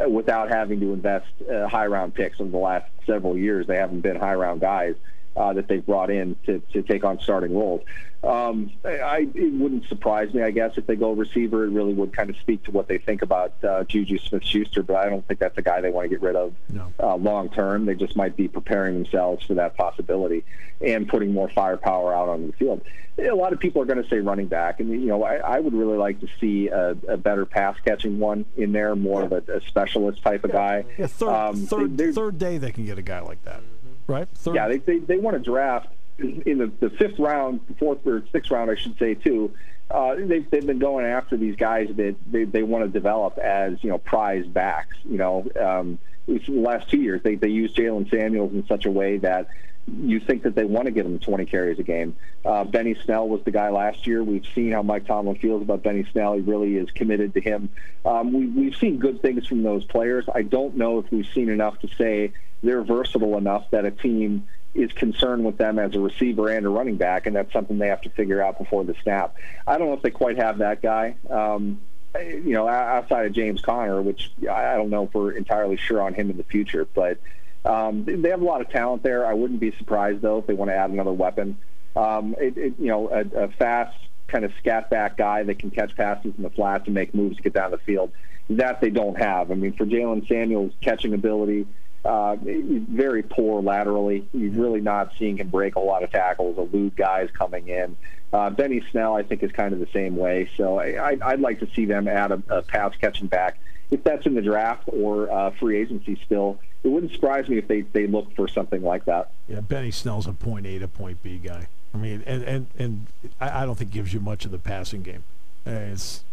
Without 0.06 0.50
having 0.50 0.80
to 0.82 0.94
invest 0.94 1.28
uh, 1.52 1.68
high 1.68 1.88
round 1.88 2.14
picks 2.14 2.40
over 2.40 2.52
the 2.52 2.58
last 2.58 2.86
several 3.06 3.38
years. 3.38 3.68
They 3.68 3.78
haven't 3.78 4.02
been 4.02 4.16
high 4.16 4.36
round 4.36 4.62
guys 4.62 4.96
uh, 5.38 5.54
that 5.54 5.68
they've 5.68 5.86
brought 5.86 6.10
in 6.10 6.36
to, 6.46 6.60
to 6.74 6.82
take 6.82 7.04
on 7.04 7.20
starting 7.20 7.56
roles. 7.56 7.82
Um, 8.24 8.72
I, 8.84 9.28
it 9.36 9.54
wouldn't 9.54 9.88
surprise 9.88 10.34
me, 10.34 10.42
I 10.42 10.50
guess, 10.50 10.72
if 10.76 10.88
they 10.88 10.96
go 10.96 11.12
receiver. 11.12 11.66
It 11.66 11.70
really 11.70 11.94
would 11.94 12.14
kind 12.14 12.30
of 12.32 12.36
speak 12.38 12.64
to 12.64 12.72
what 12.72 12.88
they 12.88 12.98
think 12.98 13.22
about 13.22 13.54
uh, 13.64 13.84
Juju 13.84 14.18
Smith-Schuster, 14.18 14.82
but 14.84 14.96
I 14.96 15.08
don't 15.08 15.26
think 15.28 15.40
that's 15.40 15.58
a 15.58 15.62
guy 15.62 15.82
they 15.82 15.92
want 15.92 16.06
to 16.06 16.10
get 16.10 16.22
rid 16.22 16.36
of 16.36 16.54
no. 16.70 16.92
uh, 17.00 17.16
long 17.16 17.50
term. 17.50 17.86
They 17.86 17.94
just 17.94 18.16
might 18.16 18.36
be 18.36 18.48
preparing 18.48 18.96
themselves 18.96 19.46
for 19.46 19.54
that 19.54 19.78
possibility 19.78 20.44
and 20.82 21.08
putting 21.08 21.32
more 21.32 21.50
firepower 21.50 22.14
out 22.14 22.28
on 22.28 22.48
the 22.48 22.54
field. 22.54 22.82
A 23.20 23.34
lot 23.34 23.54
of 23.54 23.60
people 23.60 23.82
are 23.82 23.86
going 23.86 24.02
to 24.02 24.10
say 24.10 24.20
running 24.20 24.48
back, 24.48 24.80
and 24.80 24.90
you 24.90 25.08
know, 25.08 25.24
I, 25.24 25.38
I 25.38 25.60
would 25.60 25.74
really 25.74 25.98
like 25.98 26.20
to 26.20 26.28
see 26.40 26.68
a, 26.68 26.96
a 27.08 27.18
better 27.18 27.46
pass 27.46 27.76
catching 27.84 28.20
one 28.20 28.46
in 28.58 28.72
there, 28.72 28.96
more 28.96 29.22
yeah. 29.22 29.26
of 29.26 29.50
a, 29.50 29.54
a, 29.54 29.62
specialist 29.62 30.22
type 30.22 30.44
of 30.44 30.52
guy. 30.52 30.86
Yeah, 31.00 31.08
third, 31.08 31.30
um, 31.30 31.56
third, 31.66 31.98
third 32.14 32.38
day 32.38 32.60
they 32.60 32.72
can 32.72 32.86
get 32.86 33.00
a 33.00 33.02
guy 33.02 33.20
like 33.22 33.44
that, 33.46 33.62
right? 34.08 34.28
Third. 34.36 34.56
Yeah, 34.56 34.68
they, 34.68 34.78
they, 34.78 35.00
they 35.00 35.18
want 35.18 35.38
to 35.38 35.44
draft 35.44 35.90
in 36.20 36.58
the, 36.58 36.72
the 36.80 36.90
fifth 36.90 37.20
round, 37.20 37.62
fourth 37.80 38.06
or 38.06 38.24
sixth 38.32 38.52
round, 38.52 38.72
I 38.72 38.76
should 38.76 38.98
say, 38.98 39.14
too. 39.14 39.54
Uh, 39.90 40.16
they've, 40.16 40.50
they've 40.50 40.66
been 40.66 40.80
going 40.80 41.06
after 41.06 41.38
these 41.38 41.56
guys 41.56 41.88
that 41.96 42.16
they, 42.30 42.44
they 42.44 42.64
want 42.64 42.84
to 42.84 42.90
develop 42.90 43.38
as 43.38 43.82
you 43.84 43.90
know 43.90 43.98
prize 43.98 44.46
backs. 44.46 44.98
You 45.06 45.18
know, 45.18 45.48
um, 45.60 46.00
the 46.28 46.42
last 46.50 46.90
two 46.90 46.98
years 46.98 47.22
they 47.24 47.36
they 47.36 47.48
used 47.48 47.78
Jaylen 47.78 48.10
Samuels 48.10 48.52
in 48.54 48.66
such 48.68 48.86
a 48.86 48.92
way 48.92 49.18
that 49.20 49.48
you 49.88 50.20
think 50.20 50.44
that 50.44 50.56
they 50.56 50.66
want 50.66 50.86
to 50.86 50.92
give 50.92 51.06
him 51.06 51.18
20 51.20 51.46
carries 51.46 51.80
a 51.80 51.84
game. 51.84 52.16
Uh, 52.44 52.64
Benny 52.66 52.96
Snell 53.06 53.28
was 53.28 53.42
the 53.44 53.52
guy 53.52 53.70
last 53.70 54.06
year. 54.06 54.24
We've 54.24 54.46
seen 54.54 54.72
how 54.72 54.82
Mike 54.82 55.06
Tomlin 55.06 55.38
feels 55.38 55.62
about 55.62 55.84
Benny 55.84 56.06
Snell. 56.12 56.34
He 56.34 56.42
really 56.42 56.76
is 56.76 56.92
committed 56.92 57.34
to 57.36 57.42
him. 57.42 57.70
Um, 58.06 58.34
we, 58.34 58.48
we've 58.48 58.76
seen 58.76 58.98
good 58.98 59.22
things 59.22 59.48
from 59.48 59.64
those 59.64 59.86
players. 59.86 60.26
I 60.34 60.42
don't 60.42 60.76
know 60.76 61.00
if 61.00 61.10
we've 61.12 61.28
seen 61.34 61.50
enough 61.50 61.80
to 61.80 61.90
say 61.98 62.34
they're 62.62 62.84
versatile 62.84 63.38
enough 63.38 63.70
that 63.72 63.86
a 63.86 63.92
team 63.92 64.48
is 64.74 64.92
concerned 64.92 65.46
with 65.46 65.58
them 65.58 65.80
as 65.80 65.96
a 65.96 66.00
receiver 66.00 66.50
and 66.50 66.66
a 66.66 66.70
running 66.70 66.98
back, 66.98 67.26
and 67.26 67.36
that's 67.36 67.52
something 67.54 67.78
they 67.78 67.88
have 67.88 68.02
to 68.02 68.10
figure 68.10 68.42
out 68.42 68.58
before 68.58 68.84
the 68.84 68.96
snap. 69.04 69.36
I 69.66 69.78
don't 69.78 69.88
know 69.88 69.94
if 69.94 70.02
they 70.02 70.12
quite 70.12 70.38
have 70.38 70.60
that 70.60 70.82
guy. 70.82 71.16
Um, 71.30 71.80
you 72.20 72.54
know, 72.54 72.68
outside 72.68 73.26
of 73.26 73.34
James 73.34 73.62
Conner, 73.62 74.02
which 74.02 74.32
I 74.50 74.76
don't 74.76 74.90
know 74.90 75.04
if 75.04 75.14
we're 75.14 75.32
entirely 75.32 75.78
sure 75.78 76.02
on 76.02 76.14
him 76.14 76.30
in 76.30 76.38
the 76.38 76.44
future, 76.44 76.88
but 76.94 77.20
um, 77.68 78.06
they 78.06 78.30
have 78.30 78.42
a 78.42 78.46
lot 78.46 78.62
of 78.62 78.70
talent 78.70 79.04
there. 79.04 79.26
I 79.26 79.34
wouldn't 79.34 79.60
be 79.60 79.72
surprised 79.78 80.22
though 80.22 80.40
if 80.40 80.48
they 80.48 80.54
want 80.54 80.72
to 80.72 80.76
add 80.76 80.90
another 80.90 81.12
weapon. 81.12 81.58
Um, 81.96 82.36
it, 82.40 82.58
it, 82.58 82.74
you 82.80 82.88
know, 82.88 83.10
a, 83.10 83.44
a 83.44 83.48
fast 83.50 83.98
kind 84.28 84.46
of 84.46 84.52
scat 84.60 84.90
back 84.90 85.18
guy 85.18 85.44
that 85.44 85.60
can 85.60 85.72
catch 85.72 85.96
passes 85.96 86.34
in 86.38 86.44
the 86.44 86.50
flats 86.50 86.86
and 86.86 86.94
make 86.94 87.14
moves 87.14 87.38
to 87.38 87.44
get 87.44 87.54
down 87.54 87.72
the 87.72 87.78
field. 87.80 88.12
That 88.50 88.80
they 88.80 88.90
don't 88.90 89.18
have. 89.18 89.52
I 89.52 89.56
mean, 89.56 89.74
for 89.74 89.86
Jaylen 89.86 90.28
Samuels' 90.28 90.72
catching 90.82 91.14
ability, 91.14 91.68
uh, 92.06 92.38
very 92.42 93.24
poor 93.24 93.62
laterally. 93.62 94.28
You're 94.34 94.52
really 94.52 94.80
not 94.80 95.12
seeing 95.20 95.38
him 95.38 95.50
break 95.50 95.76
a 95.76 95.82
lot 95.82 96.04
of 96.04 96.12
tackles, 96.12 96.58
elude 96.58 96.96
guys 96.96 97.30
coming 97.34 97.68
in. 97.68 97.98
Uh, 98.32 98.50
Benny 98.50 98.82
Snell, 98.92 99.16
I 99.16 99.24
think, 99.24 99.44
is 99.44 99.52
kind 99.52 99.74
of 99.74 99.80
the 99.80 99.90
same 99.92 100.16
way. 100.16 100.50
So 100.56 100.80
I, 100.80 101.18
I'd 101.22 101.42
like 101.42 101.60
to 101.60 101.68
see 101.76 101.86
them 101.86 102.08
add 102.08 102.32
a, 102.32 102.42
a 102.50 102.62
pass 102.62 102.94
catching 103.02 103.28
back. 103.28 103.58
If 103.92 104.04
that's 104.04 104.26
in 104.26 104.36
the 104.36 104.42
draft 104.42 104.84
or 104.88 105.30
uh, 105.30 105.52
free 105.52 105.78
agency 105.78 106.20
still, 106.26 106.60
it 106.84 106.88
wouldn't 106.88 107.12
surprise 107.12 107.48
me 107.50 107.58
if 107.58 107.68
they, 107.68 107.82
they 107.82 108.08
look 108.08 108.34
for 108.36 108.48
something 108.48 108.82
like 108.82 109.06
that. 109.06 109.32
Yeah, 109.48 109.62
Benny 109.62 109.92
Snell's 109.92 110.28
a 110.28 110.34
point 110.34 110.66
A 110.66 110.80
to 110.80 110.88
point 110.88 111.22
B 111.24 111.38
guy. 111.38 111.68
I 111.94 111.98
mean, 111.98 112.24
and 112.26 112.44
and, 112.44 112.68
and 112.78 113.08
I, 113.40 113.64
I 113.64 113.66
don't 113.66 113.76
think 113.76 113.92
gives 113.92 114.14
you 114.14 114.20
much 114.20 114.46
of 114.46 114.52
the 114.52 114.60
passing 114.60 115.02
game. 115.02 115.24
It's 115.66 116.24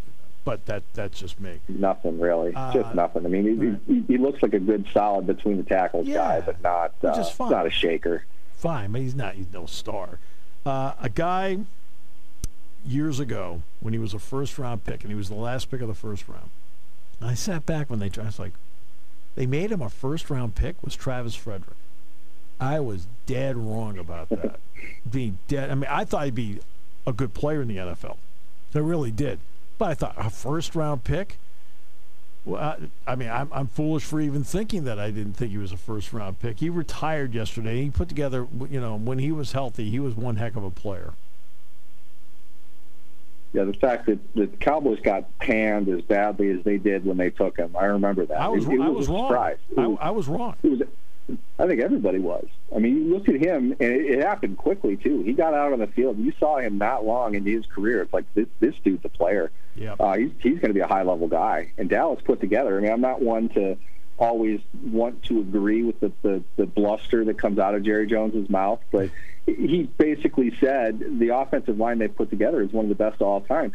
but 0.45 0.67
that 0.67 0.83
that's 0.93 1.19
just 1.19 1.41
me. 1.41 1.61
Nothing 1.69 2.21
really, 2.21 2.55
uh, 2.55 2.73
just 2.73 2.95
nothing. 2.95 3.25
I 3.25 3.29
mean, 3.29 3.45
he, 3.45 3.67
right. 3.67 3.81
he, 3.87 4.05
he, 4.15 4.19
looks 4.19 4.43
like 4.43 4.53
a 4.53 4.59
good 4.59 4.87
solid 4.93 5.27
between 5.27 5.57
the 5.57 5.63
tackles 5.63 6.07
yeah, 6.07 6.17
guy, 6.17 6.41
but 6.41 6.63
not 6.63 6.93
uh, 7.03 7.15
just 7.17 7.35
fine. 7.35 7.51
not 7.51 7.67
a 7.67 7.71
shaker. 7.71 8.25
Fine, 8.57 8.93
but 8.93 9.01
he's 9.01 9.15
not. 9.15 9.35
He's 9.35 9.53
no 9.53 9.67
star. 9.67 10.19
Uh, 10.67 10.93
a 11.01 11.09
guy 11.09 11.59
years 12.87 13.19
ago 13.19 13.63
when 13.81 13.93
he 13.95 13.99
was 13.99 14.13
a 14.13 14.19
first 14.19 14.59
round 14.59 14.85
pick 14.85 15.03
and 15.03 15.11
he 15.11 15.17
was 15.17 15.29
the 15.29 15.35
last 15.35 15.71
pick 15.71 15.81
of 15.81 15.89
the 15.89 15.95
first 15.95 16.29
round. 16.29 16.51
I 17.21 17.35
sat 17.35 17.65
back 17.65 17.89
when 17.89 17.99
they 17.99 18.11
I 18.21 18.27
was 18.27 18.39
like, 18.39 18.53
they 19.35 19.47
made 19.47 19.73
him 19.73 19.83
a 19.83 19.89
first 19.89 20.31
round 20.31 20.55
pick 20.55 20.83
was 20.83 20.95
Travis 20.95 21.35
Frederick. 21.35 21.77
I 22.61 22.81
was 22.81 23.07
dead 23.27 23.57
wrong 23.57 23.99
about 23.99 24.29
that. 24.31 24.61
Being 25.11 25.39
dead. 25.49 25.71
I 25.71 25.75
mean, 25.75 25.91
I 25.91 26.05
thought 26.05 26.25
he'd 26.25 26.35
be 26.35 26.61
a 27.07 27.13
good 27.13 27.35
player 27.35 27.63
in 27.63 27.69
the 27.69 27.77
NFL. 27.77 28.17
I 28.75 28.79
really 28.79 29.11
did. 29.11 29.39
But 29.79 29.91
I 29.91 29.95
thought 29.95 30.15
a 30.17 30.31
first 30.31 30.75
round 30.75 31.05
pick. 31.05 31.39
Well, 32.45 32.61
I, 33.07 33.13
I 33.13 33.15
mean, 33.15 33.31
I'm, 33.31 33.49
I'm 33.53 33.67
foolish 33.67 34.05
for 34.05 34.21
even 34.21 34.45
thinking 34.45 34.85
that 34.85 34.99
I 34.99 35.11
didn't 35.11 35.35
think 35.35 35.51
he 35.53 35.59
was 35.59 35.73
a 35.73 35.77
first 35.77 36.13
round 36.13 36.41
pick. 36.41 36.61
He 36.61 36.69
retired 36.69 37.35
yesterday. 37.35 37.83
He 37.83 37.91
put 37.91 38.09
together, 38.09 38.47
you 38.71 38.81
know, 38.81 38.97
when 38.97 39.19
he 39.19 39.33
was 39.33 39.53
healthy, 39.53 39.91
he 39.91 39.99
was 39.99 40.15
one 40.15 40.37
heck 40.37 40.57
of 40.57 40.65
a 40.65 40.71
player. 40.71 41.15
Yeah, 43.55 43.63
the 43.65 43.73
fact 43.73 44.07
that 44.07 44.19
the 44.35 44.49
Cowboys 44.49 44.99
got 45.01 45.39
panned 45.39 45.89
as 45.89 46.03
badly 46.03 46.51
as 46.51 46.65
they 46.65 46.77
did 46.77 47.07
when 47.07 47.17
they 47.17 47.31
took 47.31 47.57
him, 47.57 47.77
I 47.79 47.85
remember 47.85 48.27
that. 48.27 48.41
I 48.41 48.49
was, 48.49 48.67
it, 48.67 48.73
it 48.73 48.81
I 48.81 48.89
was, 48.89 49.07
was 49.07 49.09
wrong. 49.09 49.29
surprise. 49.29 49.59
I, 49.79 49.83
I 49.83 50.11
was 50.11 50.27
wrong. 50.27 50.57
It 50.65 50.69
was, 50.71 50.83
I 51.61 51.67
think 51.69 51.81
everybody 51.81 52.19
was. 52.19 52.47
I 52.75 52.81
mean, 52.81 52.97
you 52.97 53.15
look 53.15 53.29
at 53.29 53.37
him, 53.37 53.71
and 53.79 53.93
it, 53.93 54.07
it 54.07 54.25
happened 54.25 54.59
quickly 54.59 54.97
too. 54.97 55.23
He 55.23 55.35
got 55.35 55.55
out 55.55 55.73
on 55.73 55.79
the 55.79 55.87
field. 55.87 56.19
You 56.19 56.33
saw 56.41 56.59
him 56.59 56.79
not 56.79 57.07
long 57.07 57.37
into 57.37 57.49
his 57.53 57.65
career. 57.65 58.03
It's 58.03 58.13
like 58.13 58.25
this, 58.35 58.49
this 58.59 58.75
dude's 58.85 59.05
a 59.05 59.09
player. 59.09 59.53
Yeah, 59.77 59.95
uh, 60.01 60.17
he's 60.17 60.33
he's 60.41 60.59
going 60.59 60.71
to 60.71 60.75
be 60.75 60.81
a 60.81 60.89
high 60.89 61.03
level 61.03 61.29
guy. 61.29 61.73
And 61.79 61.89
Dallas 61.89 62.21
put 62.25 62.41
together. 62.41 62.77
I 62.77 62.81
mean, 62.81 62.91
I'm 62.91 63.01
not 63.01 63.23
one 63.23 63.49
to 63.51 63.79
always 64.19 64.61
want 64.83 65.23
to 65.25 65.41
agree 65.41 65.83
with 65.83 66.01
the, 66.01 66.13
the, 66.23 66.43
the 66.57 66.67
bluster 66.67 67.25
that 67.25 67.39
comes 67.39 67.59
out 67.59 67.75
of 67.75 67.83
Jerry 67.83 68.07
Jones's 68.07 68.49
mouth, 68.49 68.81
but 68.93 69.11
he 69.47 69.91
basically 69.99 70.57
said 70.59 71.19
the 71.19 71.37
offensive 71.37 71.79
line 71.79 71.99
they 71.99 72.09
put 72.09 72.31
together 72.31 72.63
is 72.63 72.73
one 72.73 72.87
of 72.87 72.89
the 72.89 72.95
best 72.95 73.17
of 73.21 73.27
all 73.27 73.41
time. 73.43 73.73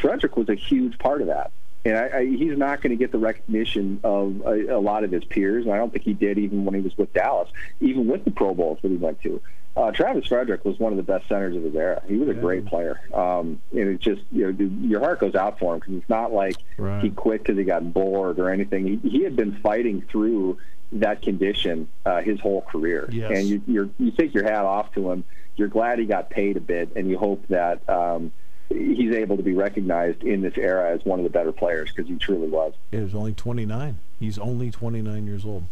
Frederick 0.00 0.36
was 0.36 0.48
a 0.48 0.54
huge 0.54 0.98
part 0.98 1.20
of 1.20 1.28
that. 1.28 1.50
And 1.84 1.96
I, 1.96 2.18
I, 2.18 2.26
he's 2.26 2.58
not 2.58 2.82
going 2.82 2.90
to 2.90 2.96
get 2.96 3.12
the 3.12 3.18
recognition 3.18 4.00
of 4.02 4.42
a, 4.44 4.76
a 4.76 4.80
lot 4.80 5.04
of 5.04 5.12
his 5.12 5.24
peers, 5.24 5.64
and 5.64 5.72
I 5.72 5.76
don't 5.76 5.92
think 5.92 6.04
he 6.04 6.14
did 6.14 6.36
even 6.36 6.64
when 6.64 6.74
he 6.74 6.80
was 6.80 6.96
with 6.98 7.12
Dallas, 7.12 7.48
even 7.80 8.08
with 8.08 8.24
the 8.24 8.32
Pro 8.32 8.54
Bowls 8.54 8.78
that 8.82 8.90
he 8.90 8.96
went 8.96 9.22
to. 9.22 9.40
Uh, 9.76 9.90
Travis 9.90 10.26
Frederick 10.26 10.64
was 10.64 10.78
one 10.78 10.92
of 10.92 10.96
the 10.96 11.02
best 11.02 11.28
centers 11.28 11.54
of 11.54 11.62
his 11.62 11.74
era. 11.74 12.02
He 12.08 12.16
was 12.16 12.30
a 12.30 12.34
yeah. 12.34 12.40
great 12.40 12.64
player, 12.64 12.98
um, 13.12 13.60
and 13.72 13.88
it 13.88 14.00
just 14.00 14.22
you 14.32 14.50
know 14.50 14.70
your 14.86 15.00
heart 15.00 15.20
goes 15.20 15.34
out 15.34 15.58
for 15.58 15.74
him 15.74 15.80
because 15.80 15.96
it's 15.96 16.08
not 16.08 16.32
like 16.32 16.56
right. 16.78 17.02
he 17.02 17.10
quit 17.10 17.42
because 17.42 17.58
he 17.58 17.64
got 17.64 17.92
bored 17.92 18.38
or 18.38 18.48
anything. 18.48 18.86
He, 18.86 19.08
he 19.08 19.22
had 19.22 19.36
been 19.36 19.58
fighting 19.60 20.00
through 20.10 20.58
that 20.92 21.20
condition 21.20 21.88
uh, 22.06 22.22
his 22.22 22.40
whole 22.40 22.62
career, 22.62 23.06
yes. 23.12 23.30
and 23.34 23.46
you 23.46 23.62
you're, 23.66 23.90
you 23.98 24.12
take 24.12 24.32
your 24.32 24.44
hat 24.44 24.64
off 24.64 24.94
to 24.94 25.10
him. 25.10 25.24
You're 25.56 25.68
glad 25.68 25.98
he 25.98 26.06
got 26.06 26.30
paid 26.30 26.56
a 26.56 26.60
bit, 26.60 26.92
and 26.96 27.10
you 27.10 27.18
hope 27.18 27.46
that. 27.48 27.86
Um, 27.88 28.32
he's 28.68 29.12
able 29.12 29.36
to 29.36 29.44
be 29.44 29.54
recognized 29.54 30.24
in 30.24 30.40
this 30.40 30.54
era 30.56 30.92
as 30.92 31.04
one 31.04 31.20
of 31.20 31.22
the 31.22 31.30
better 31.30 31.52
players 31.52 31.92
because 31.92 32.08
he 32.08 32.16
truly 32.16 32.48
was. 32.48 32.74
He 32.90 32.96
was 32.96 33.14
only 33.14 33.32
29. 33.32 33.96
He's 34.18 34.40
only 34.40 34.72
29 34.72 35.24
years 35.24 35.44
old. 35.44 35.62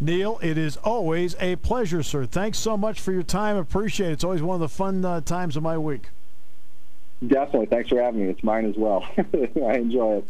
Neal, 0.00 0.38
it 0.42 0.58
is 0.58 0.76
always 0.78 1.36
a 1.40 1.56
pleasure, 1.56 2.02
sir. 2.02 2.26
Thanks 2.26 2.58
so 2.58 2.76
much 2.76 3.00
for 3.00 3.12
your 3.12 3.22
time. 3.22 3.56
Appreciate 3.56 4.10
it. 4.10 4.12
It's 4.14 4.24
always 4.24 4.42
one 4.42 4.56
of 4.56 4.60
the 4.60 4.68
fun 4.68 5.04
uh, 5.04 5.20
times 5.20 5.56
of 5.56 5.62
my 5.62 5.78
week. 5.78 6.08
Definitely. 7.26 7.66
Thanks 7.66 7.88
for 7.88 8.00
having 8.00 8.24
me. 8.24 8.30
It's 8.30 8.42
mine 8.42 8.66
as 8.66 8.76
well. 8.76 9.06
I 9.18 9.76
enjoy 9.76 10.22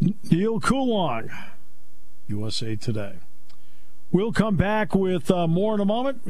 it. 0.00 0.14
Neal 0.30 0.60
Coolong, 0.60 1.30
USA 2.28 2.76
Today. 2.76 3.14
We'll 4.12 4.32
come 4.32 4.56
back 4.56 4.94
with 4.94 5.30
uh, 5.30 5.46
more 5.46 5.74
in 5.74 5.80
a 5.80 5.84
moment. 5.84 6.22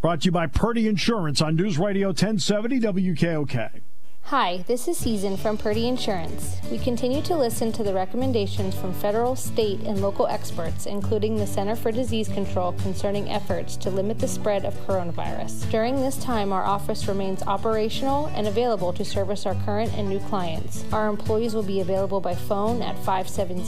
Brought 0.00 0.20
to 0.20 0.26
you 0.26 0.32
by 0.32 0.46
Purdy 0.46 0.86
Insurance 0.86 1.40
on 1.40 1.56
News 1.56 1.78
Radio 1.78 2.08
1070 2.08 2.80
WKOK. 2.80 3.80
Hi, 4.28 4.64
this 4.66 4.88
is 4.88 4.96
Season 4.96 5.36
from 5.36 5.58
Purdy 5.58 5.86
Insurance. 5.86 6.56
We 6.70 6.78
continue 6.78 7.20
to 7.24 7.36
listen 7.36 7.72
to 7.72 7.82
the 7.82 7.92
recommendations 7.92 8.74
from 8.74 8.94
federal, 8.94 9.36
state, 9.36 9.80
and 9.80 10.00
local 10.00 10.26
experts, 10.26 10.86
including 10.86 11.36
the 11.36 11.46
Center 11.46 11.76
for 11.76 11.92
Disease 11.92 12.28
Control, 12.28 12.72
concerning 12.72 13.28
efforts 13.28 13.76
to 13.76 13.90
limit 13.90 14.18
the 14.18 14.26
spread 14.26 14.64
of 14.64 14.72
coronavirus. 14.86 15.70
During 15.70 15.96
this 15.96 16.16
time, 16.16 16.54
our 16.54 16.64
office 16.64 17.06
remains 17.06 17.42
operational 17.42 18.28
and 18.34 18.48
available 18.48 18.94
to 18.94 19.04
service 19.04 19.44
our 19.44 19.56
current 19.66 19.92
and 19.92 20.08
new 20.08 20.20
clients. 20.20 20.86
Our 20.90 21.08
employees 21.08 21.54
will 21.54 21.62
be 21.62 21.80
available 21.80 22.22
by 22.22 22.34
phone 22.34 22.80
at 22.80 22.96
570 23.04 23.66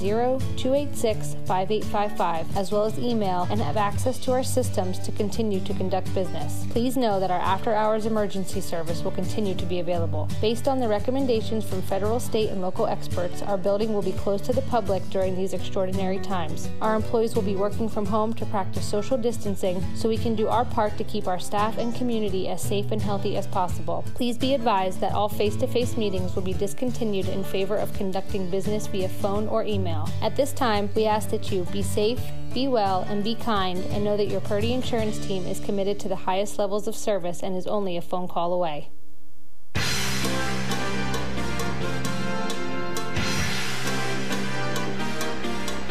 286 0.56 1.36
5855, 1.44 2.56
as 2.56 2.72
well 2.72 2.86
as 2.86 2.98
email, 2.98 3.46
and 3.50 3.60
have 3.60 3.76
access 3.76 4.16
to 4.20 4.32
our 4.32 4.42
systems 4.42 4.98
to 5.00 5.12
continue 5.12 5.60
to 5.60 5.74
conduct 5.74 6.12
business. 6.14 6.64
Please 6.70 6.96
know 6.96 7.20
that 7.20 7.30
our 7.30 7.40
after 7.40 7.74
hours 7.74 8.06
emergency 8.06 8.62
service 8.62 9.02
will 9.02 9.10
continue 9.10 9.54
to 9.54 9.66
be 9.66 9.80
available. 9.80 10.30
Based 10.46 10.68
on 10.68 10.78
the 10.78 10.86
recommendations 10.86 11.68
from 11.68 11.82
federal, 11.82 12.20
state, 12.20 12.50
and 12.50 12.62
local 12.62 12.86
experts, 12.86 13.42
our 13.42 13.58
building 13.58 13.92
will 13.92 14.00
be 14.00 14.12
closed 14.12 14.44
to 14.44 14.52
the 14.52 14.62
public 14.62 15.02
during 15.10 15.34
these 15.34 15.52
extraordinary 15.52 16.20
times. 16.20 16.68
Our 16.80 16.94
employees 16.94 17.34
will 17.34 17.42
be 17.42 17.56
working 17.56 17.88
from 17.88 18.06
home 18.06 18.32
to 18.34 18.46
practice 18.46 18.84
social 18.84 19.18
distancing 19.18 19.82
so 19.96 20.08
we 20.08 20.16
can 20.16 20.36
do 20.36 20.46
our 20.46 20.64
part 20.64 20.96
to 20.98 21.02
keep 21.02 21.26
our 21.26 21.40
staff 21.40 21.78
and 21.78 21.92
community 21.96 22.46
as 22.46 22.62
safe 22.62 22.92
and 22.92 23.02
healthy 23.02 23.36
as 23.36 23.48
possible. 23.48 24.04
Please 24.14 24.38
be 24.38 24.54
advised 24.54 25.00
that 25.00 25.14
all 25.14 25.28
face 25.28 25.56
to 25.56 25.66
face 25.66 25.96
meetings 25.96 26.36
will 26.36 26.44
be 26.44 26.52
discontinued 26.52 27.26
in 27.26 27.42
favor 27.42 27.76
of 27.76 27.92
conducting 27.94 28.48
business 28.48 28.86
via 28.86 29.08
phone 29.08 29.48
or 29.48 29.64
email. 29.64 30.08
At 30.22 30.36
this 30.36 30.52
time, 30.52 30.88
we 30.94 31.06
ask 31.06 31.28
that 31.30 31.50
you 31.50 31.64
be 31.72 31.82
safe, 31.82 32.20
be 32.54 32.68
well, 32.68 33.04
and 33.08 33.24
be 33.24 33.34
kind, 33.34 33.78
and 33.86 34.04
know 34.04 34.16
that 34.16 34.30
your 34.30 34.42
Purdy 34.42 34.74
Insurance 34.74 35.18
team 35.26 35.44
is 35.44 35.58
committed 35.58 35.98
to 35.98 36.08
the 36.08 36.14
highest 36.14 36.56
levels 36.56 36.86
of 36.86 36.94
service 36.94 37.42
and 37.42 37.56
is 37.56 37.66
only 37.66 37.96
a 37.96 38.00
phone 38.00 38.28
call 38.28 38.52
away. 38.52 38.90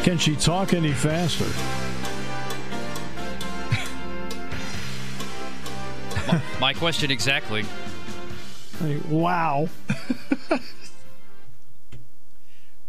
Can 0.06 0.18
she 0.18 0.36
talk 0.36 0.72
any 0.72 0.92
faster? 0.92 1.44
my, 6.60 6.72
question 6.74 7.10
exactly. 7.10 7.64
wow. 9.08 9.68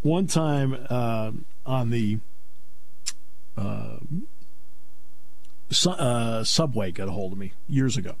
One 0.02 0.28
time 0.28 0.86
uh, 0.88 1.32
on 1.66 1.90
the 1.90 2.20
uh, 3.56 3.96
su- 5.70 5.90
uh, 5.90 6.44
subway 6.44 6.92
got 6.92 7.08
a 7.08 7.10
hold 7.10 7.32
of 7.32 7.38
me 7.38 7.52
years 7.68 7.96
ago 7.96 8.14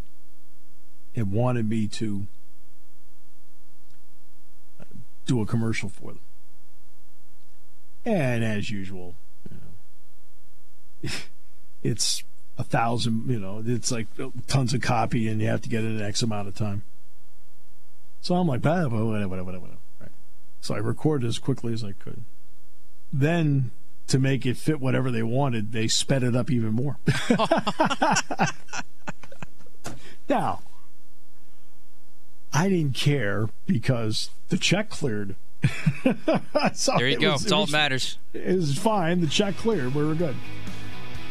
and 1.14 1.30
wanted 1.30 1.68
me 1.68 1.86
to 1.86 2.26
do 5.24 5.40
a 5.40 5.46
commercial 5.46 5.88
for 5.88 6.14
them. 6.14 6.20
And 8.08 8.42
as 8.42 8.70
usual, 8.70 9.14
you 9.50 9.58
know, 11.02 11.10
it's 11.82 12.24
a 12.56 12.64
thousand, 12.64 13.28
you 13.28 13.38
know, 13.38 13.62
it's 13.64 13.92
like 13.92 14.06
tons 14.46 14.72
of 14.72 14.80
copy 14.80 15.28
and 15.28 15.42
you 15.42 15.48
have 15.48 15.60
to 15.60 15.68
get 15.68 15.84
it 15.84 15.88
in 15.88 16.00
X 16.00 16.22
amount 16.22 16.48
of 16.48 16.54
time. 16.54 16.84
So 18.22 18.34
I'm 18.34 18.46
like, 18.48 18.64
whatever, 18.64 19.04
whatever, 19.04 19.28
whatever, 19.28 19.60
whatever. 19.60 19.78
Right. 20.00 20.10
So 20.62 20.74
I 20.74 20.78
recorded 20.78 21.28
as 21.28 21.38
quickly 21.38 21.74
as 21.74 21.84
I 21.84 21.92
could. 21.92 22.24
Then, 23.12 23.72
to 24.06 24.18
make 24.18 24.46
it 24.46 24.56
fit 24.56 24.80
whatever 24.80 25.10
they 25.10 25.22
wanted, 25.22 25.72
they 25.72 25.86
sped 25.86 26.22
it 26.22 26.34
up 26.34 26.50
even 26.50 26.72
more. 26.72 26.98
now, 30.30 30.62
I 32.54 32.70
didn't 32.70 32.94
care 32.94 33.50
because 33.66 34.30
the 34.48 34.56
check 34.56 34.88
cleared 34.88 35.36
there 36.98 37.08
you 37.08 37.18
go. 37.18 37.32
Was, 37.32 37.42
it's 37.42 37.52
all 37.52 37.66
that 37.66 37.72
matters. 37.72 38.18
It 38.32 38.56
was 38.56 38.78
fine. 38.78 39.20
The 39.20 39.26
check 39.26 39.56
cleared. 39.56 39.94
We 39.94 40.04
were 40.04 40.14
good. 40.14 40.36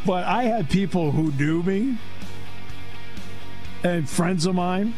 But 0.06 0.24
I 0.26 0.44
had 0.44 0.70
people 0.70 1.12
who 1.12 1.32
knew 1.32 1.64
me 1.64 1.98
and 3.84 4.10
friends 4.10 4.46
of 4.46 4.56
mine, 4.56 4.94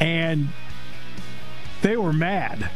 and 0.00 0.48
they 1.82 1.96
were 1.96 2.12
mad. 2.12 2.70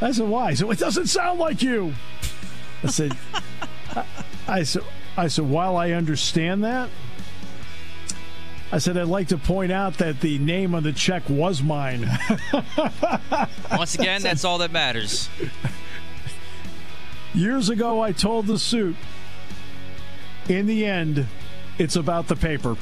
I 0.00 0.12
said, 0.12 0.28
"Why?" 0.28 0.54
So 0.54 0.70
it 0.70 0.78
doesn't 0.78 1.06
sound 1.06 1.38
like 1.38 1.62
you. 1.62 1.94
I 2.82 2.88
said, 2.88 3.16
I, 3.94 4.04
I 4.48 4.62
said, 4.64 4.82
I 5.16 5.28
said, 5.28 5.48
while 5.48 5.76
I 5.76 5.92
understand 5.92 6.64
that, 6.64 6.88
I 8.72 8.78
said, 8.78 8.96
I'd 8.96 9.06
like 9.06 9.28
to 9.28 9.36
point 9.36 9.70
out 9.70 9.98
that 9.98 10.22
the 10.22 10.38
name 10.38 10.74
on 10.74 10.82
the 10.82 10.94
check 10.94 11.28
was 11.28 11.62
mine. 11.62 12.08
Once 13.70 13.94
again, 13.94 14.22
that's 14.22 14.44
all 14.44 14.56
that 14.58 14.72
matters. 14.72 15.28
Years 17.34 17.68
ago, 17.68 18.00
I 18.00 18.12
told 18.12 18.46
the 18.46 18.58
suit, 18.58 18.96
in 20.48 20.64
the 20.64 20.86
end, 20.86 21.26
it's 21.78 21.96
about 21.96 22.28
the 22.28 22.36
paper. 22.36 22.76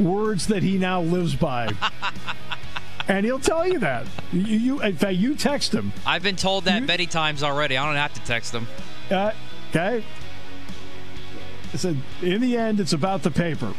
Words 0.00 0.48
that 0.48 0.64
he 0.64 0.76
now 0.76 1.02
lives 1.02 1.36
by. 1.36 1.70
and 3.08 3.24
he'll 3.24 3.38
tell 3.38 3.68
you 3.68 3.78
that. 3.78 4.08
You, 4.32 4.40
you, 4.40 4.82
in 4.82 4.96
fact, 4.96 5.14
you 5.14 5.36
text 5.36 5.72
him. 5.72 5.92
I've 6.04 6.24
been 6.24 6.34
told 6.34 6.64
that 6.64 6.80
you, 6.80 6.86
many 6.86 7.06
times 7.06 7.44
already. 7.44 7.76
I 7.76 7.86
don't 7.86 7.94
have 7.94 8.14
to 8.14 8.22
text 8.22 8.52
him. 8.52 8.66
Uh, 9.08 9.30
okay. 9.70 10.04
I 11.72 11.76
said, 11.76 11.96
in 12.22 12.40
the 12.40 12.56
end, 12.56 12.80
it's 12.80 12.92
about 12.92 13.22
the 13.22 13.30
paper. 13.30 13.72